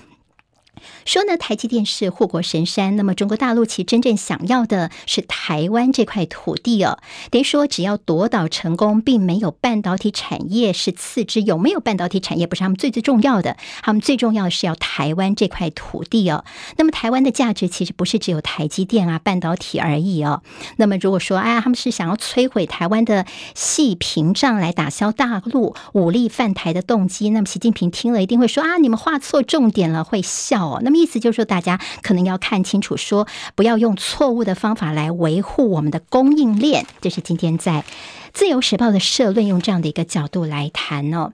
[1.05, 6.97] 说呢，台积电是护国神山，那么中国大陆其实真正想要的是台湾这块土地哦。
[7.29, 16.43] 等于说，只要夺岛成功，并没有半导体产业是次之，有没有半导体产业不是他们最最重要的，他们最重要的是要台湾这块土地哦。
[16.77, 20.41] 那么台湾的价值其实不是只有台积电啊、半导体而已哦。
[20.77, 30.81] 那么如果说，哎，他们是想要摧毁台湾的矽屏障来打消大陆武力犯台的动机，那么习近平听了一定会说啊，你们画错重点了，会笑哦。
[30.83, 36.85] 那么意思就是说，大家可能要看清楚，说不要用错误的方法来维护我们的供应链。
[37.01, 37.71] 这是今天在
[38.33, 41.33] 《自由时报》的社论，用这样的一个角度来谈哦。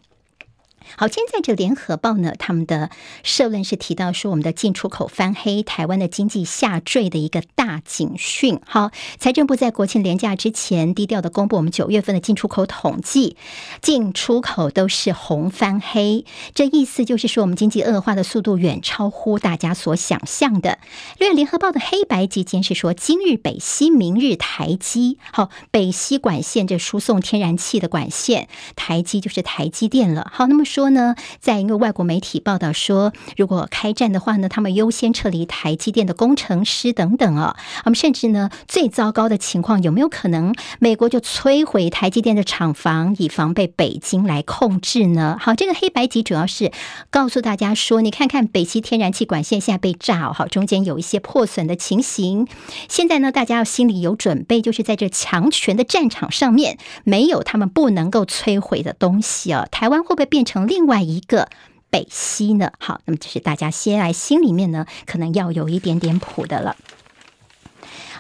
[0.98, 2.89] 好，今天在这《联合报》呢，他们的
[3.24, 8.60] 社论是提到说，我们的进出口翻黑，台湾的经济下坠的一个大警讯。
[8.66, 13.38] 好，财政部在国庆连假之前低调的公布我们九月份的进出口统计，
[13.82, 16.26] 进出口都是红翻黑，
[16.56, 20.80] 这意思就是说，我们经济恶化的速度远超乎大家所想象的。
[21.20, 25.20] 因为《联合报》的黑白集间是说，今日北溪，明日台积。
[25.32, 30.30] 好，北溪管线这输送天然气的管线，台积就是台积电了。
[30.34, 30.66] 好，那么。
[30.72, 37.55] 说说呢，在一个外国媒体报道说，如果开战的话呢，他们优先撤离台积电的工程师等等啊。
[37.86, 45.38] 我们甚至呢，最糟糕的情况有没有可能，美国就摧毁台积电的厂房，以防被北京来控制呢？
[45.39, 46.71] 好，这个黑白集主要是
[47.11, 52.47] 告诉大家说，你看看北溪天然气管线现在被炸，好，中间有一些破损的情形。
[52.89, 59.67] 现在呢，大家要心里有准备，就是在这强权的战场上面，没有他们不能够摧毁的东西啊。
[59.69, 60.70] 台湾会不会变成？
[60.72, 61.49] 另外一个
[61.89, 62.72] 北溪呢？
[62.80, 66.78] 好，那么就是大家先来心里面呢，可能要有一点点谱的了。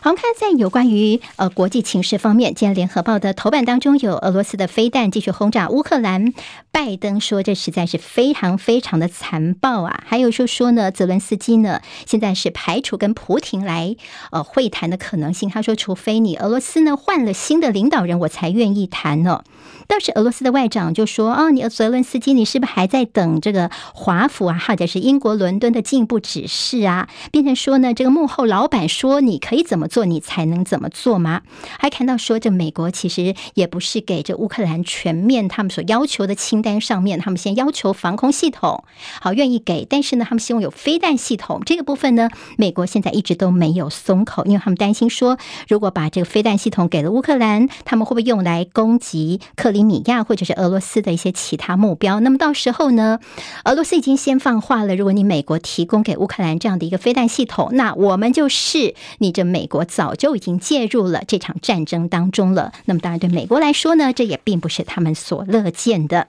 [0.01, 6.33] 好，我们看在有关于呃国际情势方面，今天联合报的头版当中有俄罗斯的飞弹继续轰炸乌克兰，
[6.73, 10.03] 拜登说这实在是非常非常的残暴啊。
[10.05, 13.95] 还有说说呢，泽伦斯基呢现在是排除跟普廷来
[14.31, 15.49] 呃会谈的可能性。
[15.49, 19.45] 他说，除非你俄罗斯呢换了新的领导人，我才愿意谈呢。
[19.87, 27.09] 倒是俄罗斯的外长就说，哦，你泽伦斯基，你是不是还在等这个华府啊，或者是英国伦敦的进一步指示啊？
[27.31, 31.41] 变成说呢，这个幕后老板说你可以怎么做你才能怎么做吗？
[31.77, 38.83] 还看到说，这美国其实也不是给这乌克兰全面他们所要求的清单上面，他们先要求防空系统，
[39.19, 52.19] 好愿意给，但是呢，他们希望有飞弹系统这个部分呢，美国现在一直都没有松口，因为他们担心说，如果把这个飞弹系统给了乌克兰，他们会不会用来攻击克里米亚或者是俄罗斯的一些其他目标？
[52.19, 53.19] 那么到时候呢，
[53.63, 62.73] 俄罗斯已经先放话了，如果你美国提供给乌克兰这样的一个飞弹系统，那我们就是你这美国早就已经介入了这场战争当中了。
[62.85, 66.25] 那么当然，对美国来说呢，这也并不是他们所乐见的。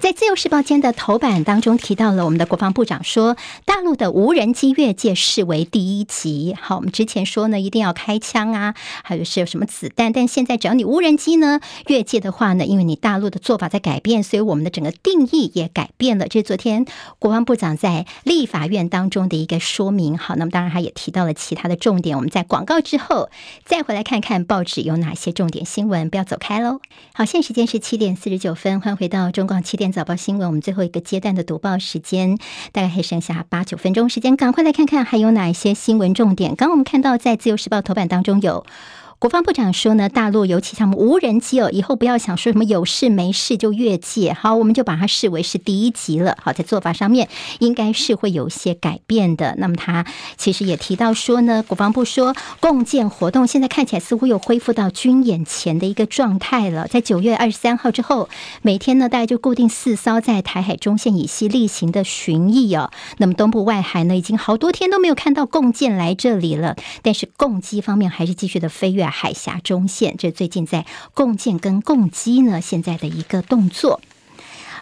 [0.00, 6.56] 在《自由时报》间的头版当中提到了我们的国防部长说，大陆的无人机越界视为第一级。
[6.60, 16.26] 好，我们之前说呢，一定要开枪啊，还有是有什么子弹，但现在只要你无人机呢越界的话呢，因为你大陆的做法在改变，所以我们的整个定义也改变了。
[16.28, 16.86] 这是昨天
[17.18, 20.16] 国防部长在立法院当中的一个说明。
[20.16, 22.16] 好，那么当然他也提到了其他的重点。
[22.16, 23.28] 我们在广告之后
[23.64, 26.80] 再回来看看报纸有哪些重点新闻，不要走开喽。
[27.12, 32.38] 好，现在时间是七点四十九分，欢迎回到中广七点早报新闻，我们最后一个阶段的读报时间，
[32.70, 36.54] 大概还剩下八九分钟时间，赶快来看看还有哪一些新闻重点。
[36.54, 38.64] 刚刚我们看到在《自由时报》头版当中有。
[39.20, 46.38] 国防部长说呢，大陆尤其像无人机哦，以后不要想说什么有事没事就越界，好，我们就把它视为是第一级了。
[46.42, 49.54] 好，在做法上面应该是会有一些改变的。
[49.58, 50.06] 那么他
[50.38, 56.88] 其实也提到说呢，国防部说共建活动现在看起来似乎又恢复到军演前的一个状态了。
[56.88, 58.30] 在九月二十三号之后，
[58.62, 62.90] 每天呢大概就固定四艘在台海中线以西例行的巡弋哦。
[63.18, 69.09] 那么东部外海呢，已经好多天都没有看到共建来这里了，但是共机方面还是继续的飞越。
[69.10, 74.00] 海峡中线，这最近在共建跟共击呢，现在的一个动作。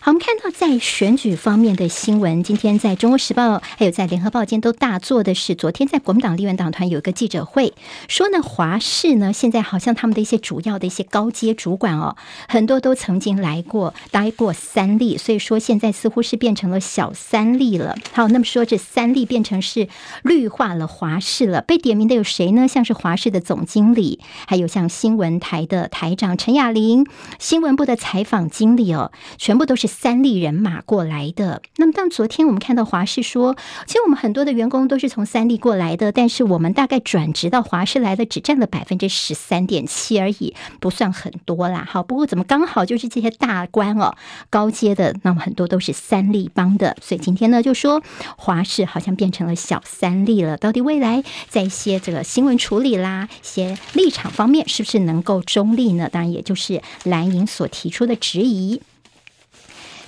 [0.01, 7.75] 好，我们看到在选举方面的新闻，今天在中国时报还有在联合报间都大做的是，昨天在国民党立院党团有一个记者会，
[8.07, 12.17] 说呢华视呢现在好像他们的一些主要的一些高阶主管哦，
[12.49, 17.97] 很多都曾经来过待过三立，所以说现在似乎是变成了小三立了。
[18.13, 19.89] 好，那么说这三立变成是
[20.23, 22.69] 绿化了华视了，被点名的有谁呢？
[22.69, 27.05] 像是华视的总经理，还有像新闻台的台长陈雅玲，
[27.41, 29.88] 新闻部的采访经理哦，全部都是。
[29.89, 31.61] 三立人马过来的。
[31.76, 41.84] 那么，当昨天我们看到华视说，其实我们很多的员工都是从三立过来的，但是我们大概转职到华视来的只占了百分之十三点七而已，不算很多啦。
[41.91, 44.14] 好，不过怎么刚好就是这些大官哦，
[44.51, 48.03] 高阶的，那么很多都是三立帮的，所以今天呢就说
[48.36, 50.57] 华视好像变成了小三立了。
[50.57, 56.09] 到底未来在一些这个新闻处理啦、一些立场方面，是不是能够中立呢？
[56.11, 58.82] 当然，也就是蓝营所提出的质疑。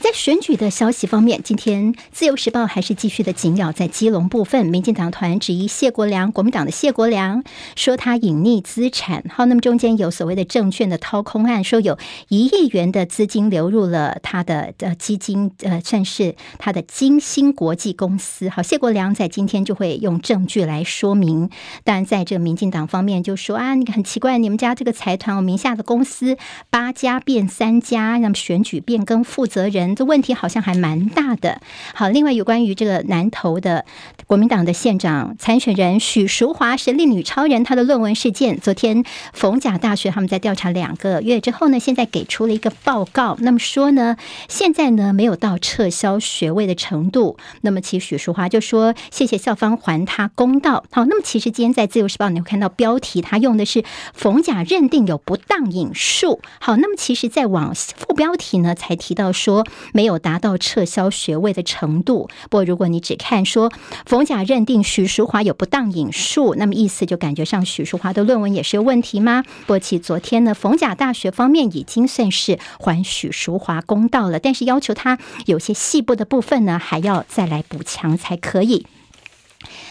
[0.02, 4.64] 在选举的消息方面，今天《自由时报》还是继续的紧咬在基隆部分。
[4.64, 7.44] 民进党团质疑谢国梁，国民党的谢国梁
[7.76, 9.22] 说他隐匿资产。
[9.28, 11.98] 好，那么中间有所谓的证券的掏空案，说有
[12.28, 18.48] 一亿元的资金流入了他的呃基金，呃，算是他的金星国际公司。
[18.48, 21.50] 好，谢国梁在今天就会用证据来说明。
[21.84, 26.38] 但在这个民进党方面就说啊，你很奇怪，你们家这个财团，我名下的公司
[26.70, 29.89] 八家变三家，那么选举变更负责人。
[29.94, 31.60] 这问题好像还蛮大的。
[31.94, 33.84] 好，另外有关于这个南投的
[34.26, 43.36] 国民党的县长参选人许淑华“神力女超人”她的论文事件，昨天逢甲大学他们在调查两个月之后呢，现在给出了一个报告。
[43.40, 44.16] 那么说呢，
[44.48, 47.36] 现在呢没有到撤销学位的程度。
[47.62, 53.84] 那么其实许淑华就说：“谢谢校方还他公道。”好，那么其实今天在《自由时报》你会看到标题，他用的是
[54.14, 56.40] 逢甲认定有不当引述。
[56.60, 59.66] 好，那么其实在往副标题呢才提到说。
[59.92, 62.28] 没有达到撤销学位的程度。
[62.48, 63.72] 不过，如果你只看说
[64.06, 69.42] 冯甲认定许淑华有不当引述，那么意思就感觉上许淑华的论文也是有问题吗？
[69.66, 78.86] 不过，其昨天呢，冯甲大学方面已经算是还许淑华公道了，但是要求他有些细部的部分呢，还要再来补强才可以。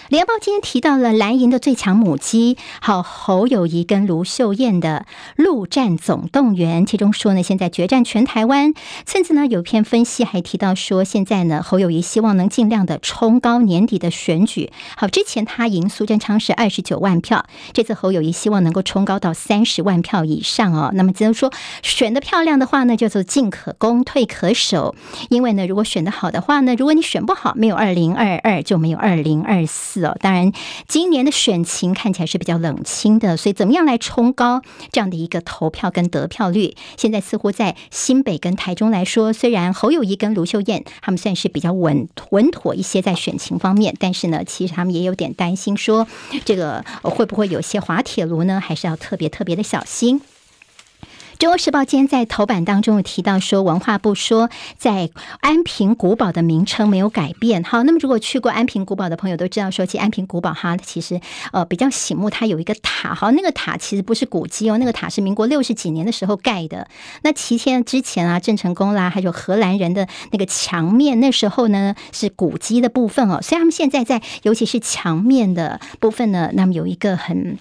[0.09, 5.05] 联合报今天提到了蓝营的最强母鸡，好侯友谊跟卢秀燕的
[5.35, 8.73] 陆战总动员，其中说呢，现在决战全台湾。
[9.05, 14.71] 甚至呢，有篇分析还提到说，现在呢，侯友谊希望能尽量的冲高年底的选举。
[14.97, 20.89] 好，之前他赢苏贞昌是二十九万票，这次侯友谊希望能够冲高到三十万票以上哦。
[20.95, 21.53] 那么只能说
[21.83, 24.95] 选得漂亮的话呢，叫做进可攻，退可守。
[25.29, 29.98] 因为呢，如果选得好的话呢，如果你选不好，没有二零二二就没有二零二四。
[30.21, 30.51] 当然，
[30.87, 36.75] 今年的选情看起来是比较冷清的，所以怎么样来冲高这样的一个投票跟得票率？
[36.97, 46.07] 现在似乎在新北跟台中来说，虽然侯友谊跟卢秀燕他们算是比较稳稳妥一些在选情方面，但是呢，其实他们也有点担心，说
[46.45, 48.59] 这个会不会有些滑铁卢呢？
[48.59, 50.19] 还是要特别特别的小心。
[51.39, 55.09] 《中国时报》今天在头版当中有提到说，文化部说在
[55.39, 57.63] 安平古堡的名称没有改变。
[57.63, 61.21] 好，那么如果去过安平古堡的朋友都知道，说其实安平古堡哈，其实
[61.53, 63.15] 呃比较醒目，它有一个塔。
[63.15, 66.89] 好，那个塔其实不是古迹哦，那个塔是民国六十几年的时候盖的。
[67.21, 73.41] 那其天之前啊，郑成功啦，还有荷兰人的那个墙面，那时候呢是古迹的部分哦。
[73.41, 77.57] 所以他们现在在，尤其是墙面的部分呢，那么有一个很。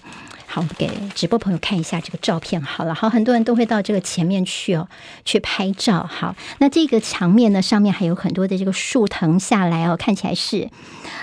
[0.51, 2.59] 好，我们给直播朋友看一下这个照片。
[2.59, 4.87] 好了，好，很多人都会到这个前面去哦，
[5.23, 6.09] 去拍照。
[6.09, 10.71] 好，那这个墙面呢，上面还有很多的这个树藤下来哦，看起来是，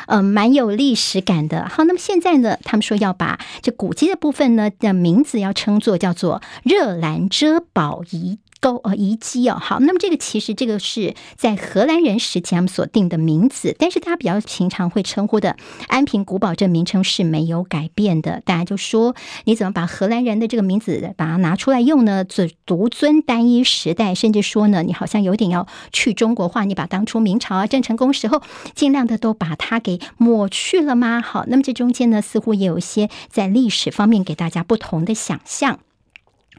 [0.07, 1.69] 呃，蛮有历史感的。
[1.69, 8.39] 好，那么现在呢，他们说要把这古迹的部分呢的名字要称作叫做热兰遮堡遗。
[8.67, 15.57] 高呃遗迹哦，好，那么这个其实这个是在荷兰人时期他们所定的名字，但是大家比较平常会称呼的
[15.87, 18.43] 安平古堡这名称是没有改变的。
[18.45, 19.15] 大家就说
[19.45, 22.25] 你怎么把荷兰人的这个名字把它拿出来用呢？
[22.25, 28.43] 只独尊单一时代，甚至说呢，你好像有点要去中国化，你把当初明朝啊郑成功时候
[28.75, 31.21] 尽量的都把它给抹去了吗？
[31.21, 35.79] 好，那么这中间呢，似乎也有一些在历史方面给大家不同的想象。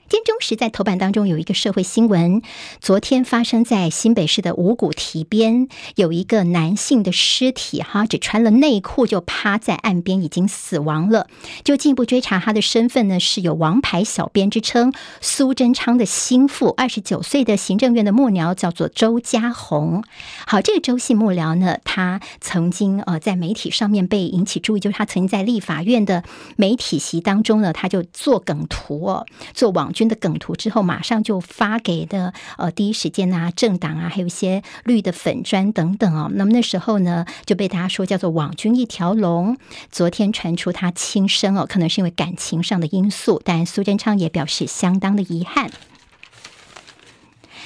[0.09, 2.41] 今中时在头版当中有一个社会新闻，
[2.79, 11.27] 昨天发生在新北市的五股堤边，有一个男性的尸体，哈，只穿了内裤就趴在岸边，已经死亡了。
[11.65, 20.01] 就进一步追查他的身份呢，是有王牌小编之称，苏贞昌的心腹，二十九岁的行政院的幕僚，叫做周家宏。
[20.45, 26.23] 好，这个周姓幕僚呢，他曾经呃在媒体上面被引起注意，就是他曾经在立法院的
[26.55, 29.91] 媒体席当中呢，他就做梗图哦，做网。
[29.97, 36.29] 军的梗图之后，马上就发给的呃，第一时间啊，政党啊，还有一些绿的粉砖等等哦。
[36.35, 39.57] 那么那时候呢，就被大家说叫做“网军一条龙”。
[39.91, 45.71] 昨天传出他轻生哦，可能是因为感情上的因素，但苏贞昌也表示相当的遗憾。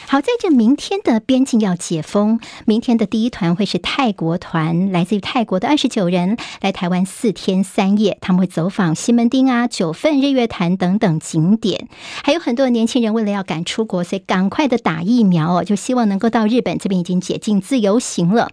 [0.08, 11.88] 好，在这明天的边境要解封，明天的第一团会是泰国团，来自于泰国的二十九人来台湾四天三夜，他们会走访西门町啊、九份、日月潭等等景点，
[12.24, 18.50] 还有很多年轻人为了要赶出国，所以赶快的打疫苗哦，就希望能够到日本这边已经解禁自由行了。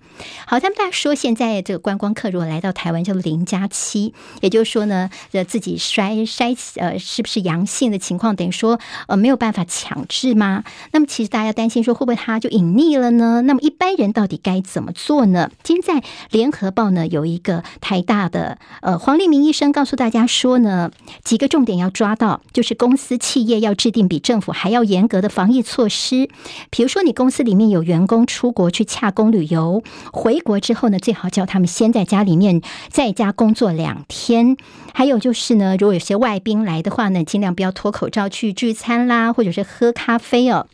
[0.46, 8.78] 好，他们大家说现在这个观光客如果来到台湾就零加七，也就是说呢，呃，自己筛筛呃是不是阳性的情况，等于说
[9.08, 10.62] 呃没有办法强制吗？
[10.92, 13.42] 那么其实大大家担心说会不会他就隐匿了呢？
[13.42, 15.52] 那么一般人到底该怎么做呢？
[15.62, 20.90] 今天在联合报呢有一个台大的呃黄立明医生告诉大家说呢，
[21.22, 26.28] 几个重点要抓到，就是公司企业要制定比政府还要严格的防疫措施。
[26.70, 32.60] 比如说你公司里面有员工出国去洽公旅游，回国之后呢，最好叫他们先在家里面
[32.90, 34.56] 在家工作两天。
[34.92, 40.66] 还有就是呢，如果有些外宾来的话呢，尽量不要脱口罩去聚餐啦，或者是喝咖啡哦。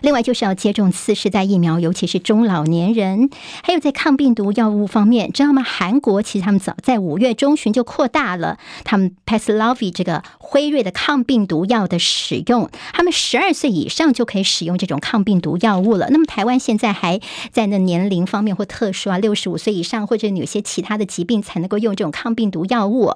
[0.00, 3.30] 另外就是要接种次世代疫苗，尤其是中老年人。
[3.62, 5.62] 还有在抗病毒药物方面，知道吗？
[5.62, 16.08] 韩国其实他们早在五月中旬就扩大了他们 Paxlovid 这个辉瑞的抗病毒药的使用，他们十二岁以上就可以使用这种抗病毒药物了。
[16.10, 17.20] 那么台湾现在还
[17.52, 23.12] 在那年龄方面或特殊啊，六十五岁以上或者有些其他的疾病才能够用这种抗病毒药物。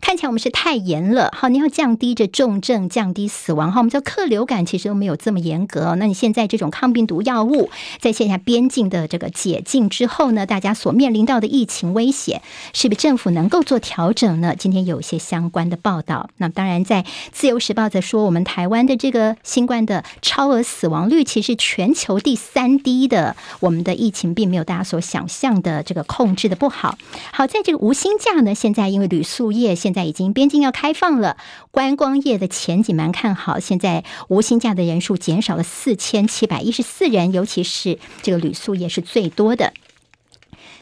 [0.00, 5.94] 看起来我们是太严了，好，你要降低这重症、降低死亡，哈，我们叫克流感其实都没有这么严格。
[6.00, 12.40] 那你现在这种抗病毒药物在线下边境的这个解禁之后呢，大家所面临到的疫情威胁，
[12.72, 14.56] 是不是政府能够做调整呢？
[14.58, 16.30] 今天有一些相关的报道。
[16.38, 23.36] 那当然，在自由时报在说，我们台湾的这个新冠的超额死亡率，其实全球第三低的。
[23.60, 26.96] 我们的疫情并没有大家所想象的这个控制的不好。
[27.30, 31.36] 好，在这个无薪假呢，现在因为旅宿业现在已经边境要开放了，
[31.70, 33.60] 观光业的前景蛮看好。
[33.60, 35.89] 现在无薪假的人数减少了四。
[35.90, 39.74] 四千七百一十四人，尤其是这个旅宿业是最多的。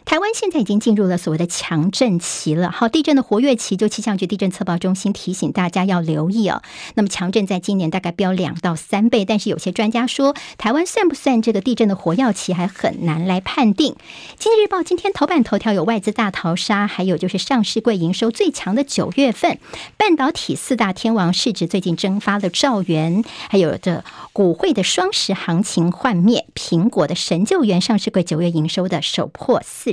[0.08, 6.62] 台湾现在已经进入了所谓的强震期了，好，地震的活跃期，就气象局地震测报中心提醒大家要留意哦。
[6.94, 13.96] 那么强震在今年大概飙两到三倍，但是有些专家说，台湾算不算这个地震的活跃期还很难来判定。
[14.38, 19.58] 经济日报今天头版头条有外资大逃杀，还有就是上市柜营收最强的九月份，
[19.98, 24.02] 半导体四大天王市值最近蒸发了兆元，还有这
[24.32, 29.92] 股汇的双十行情幻灭，苹果的神救援上市柜九月营收的首破四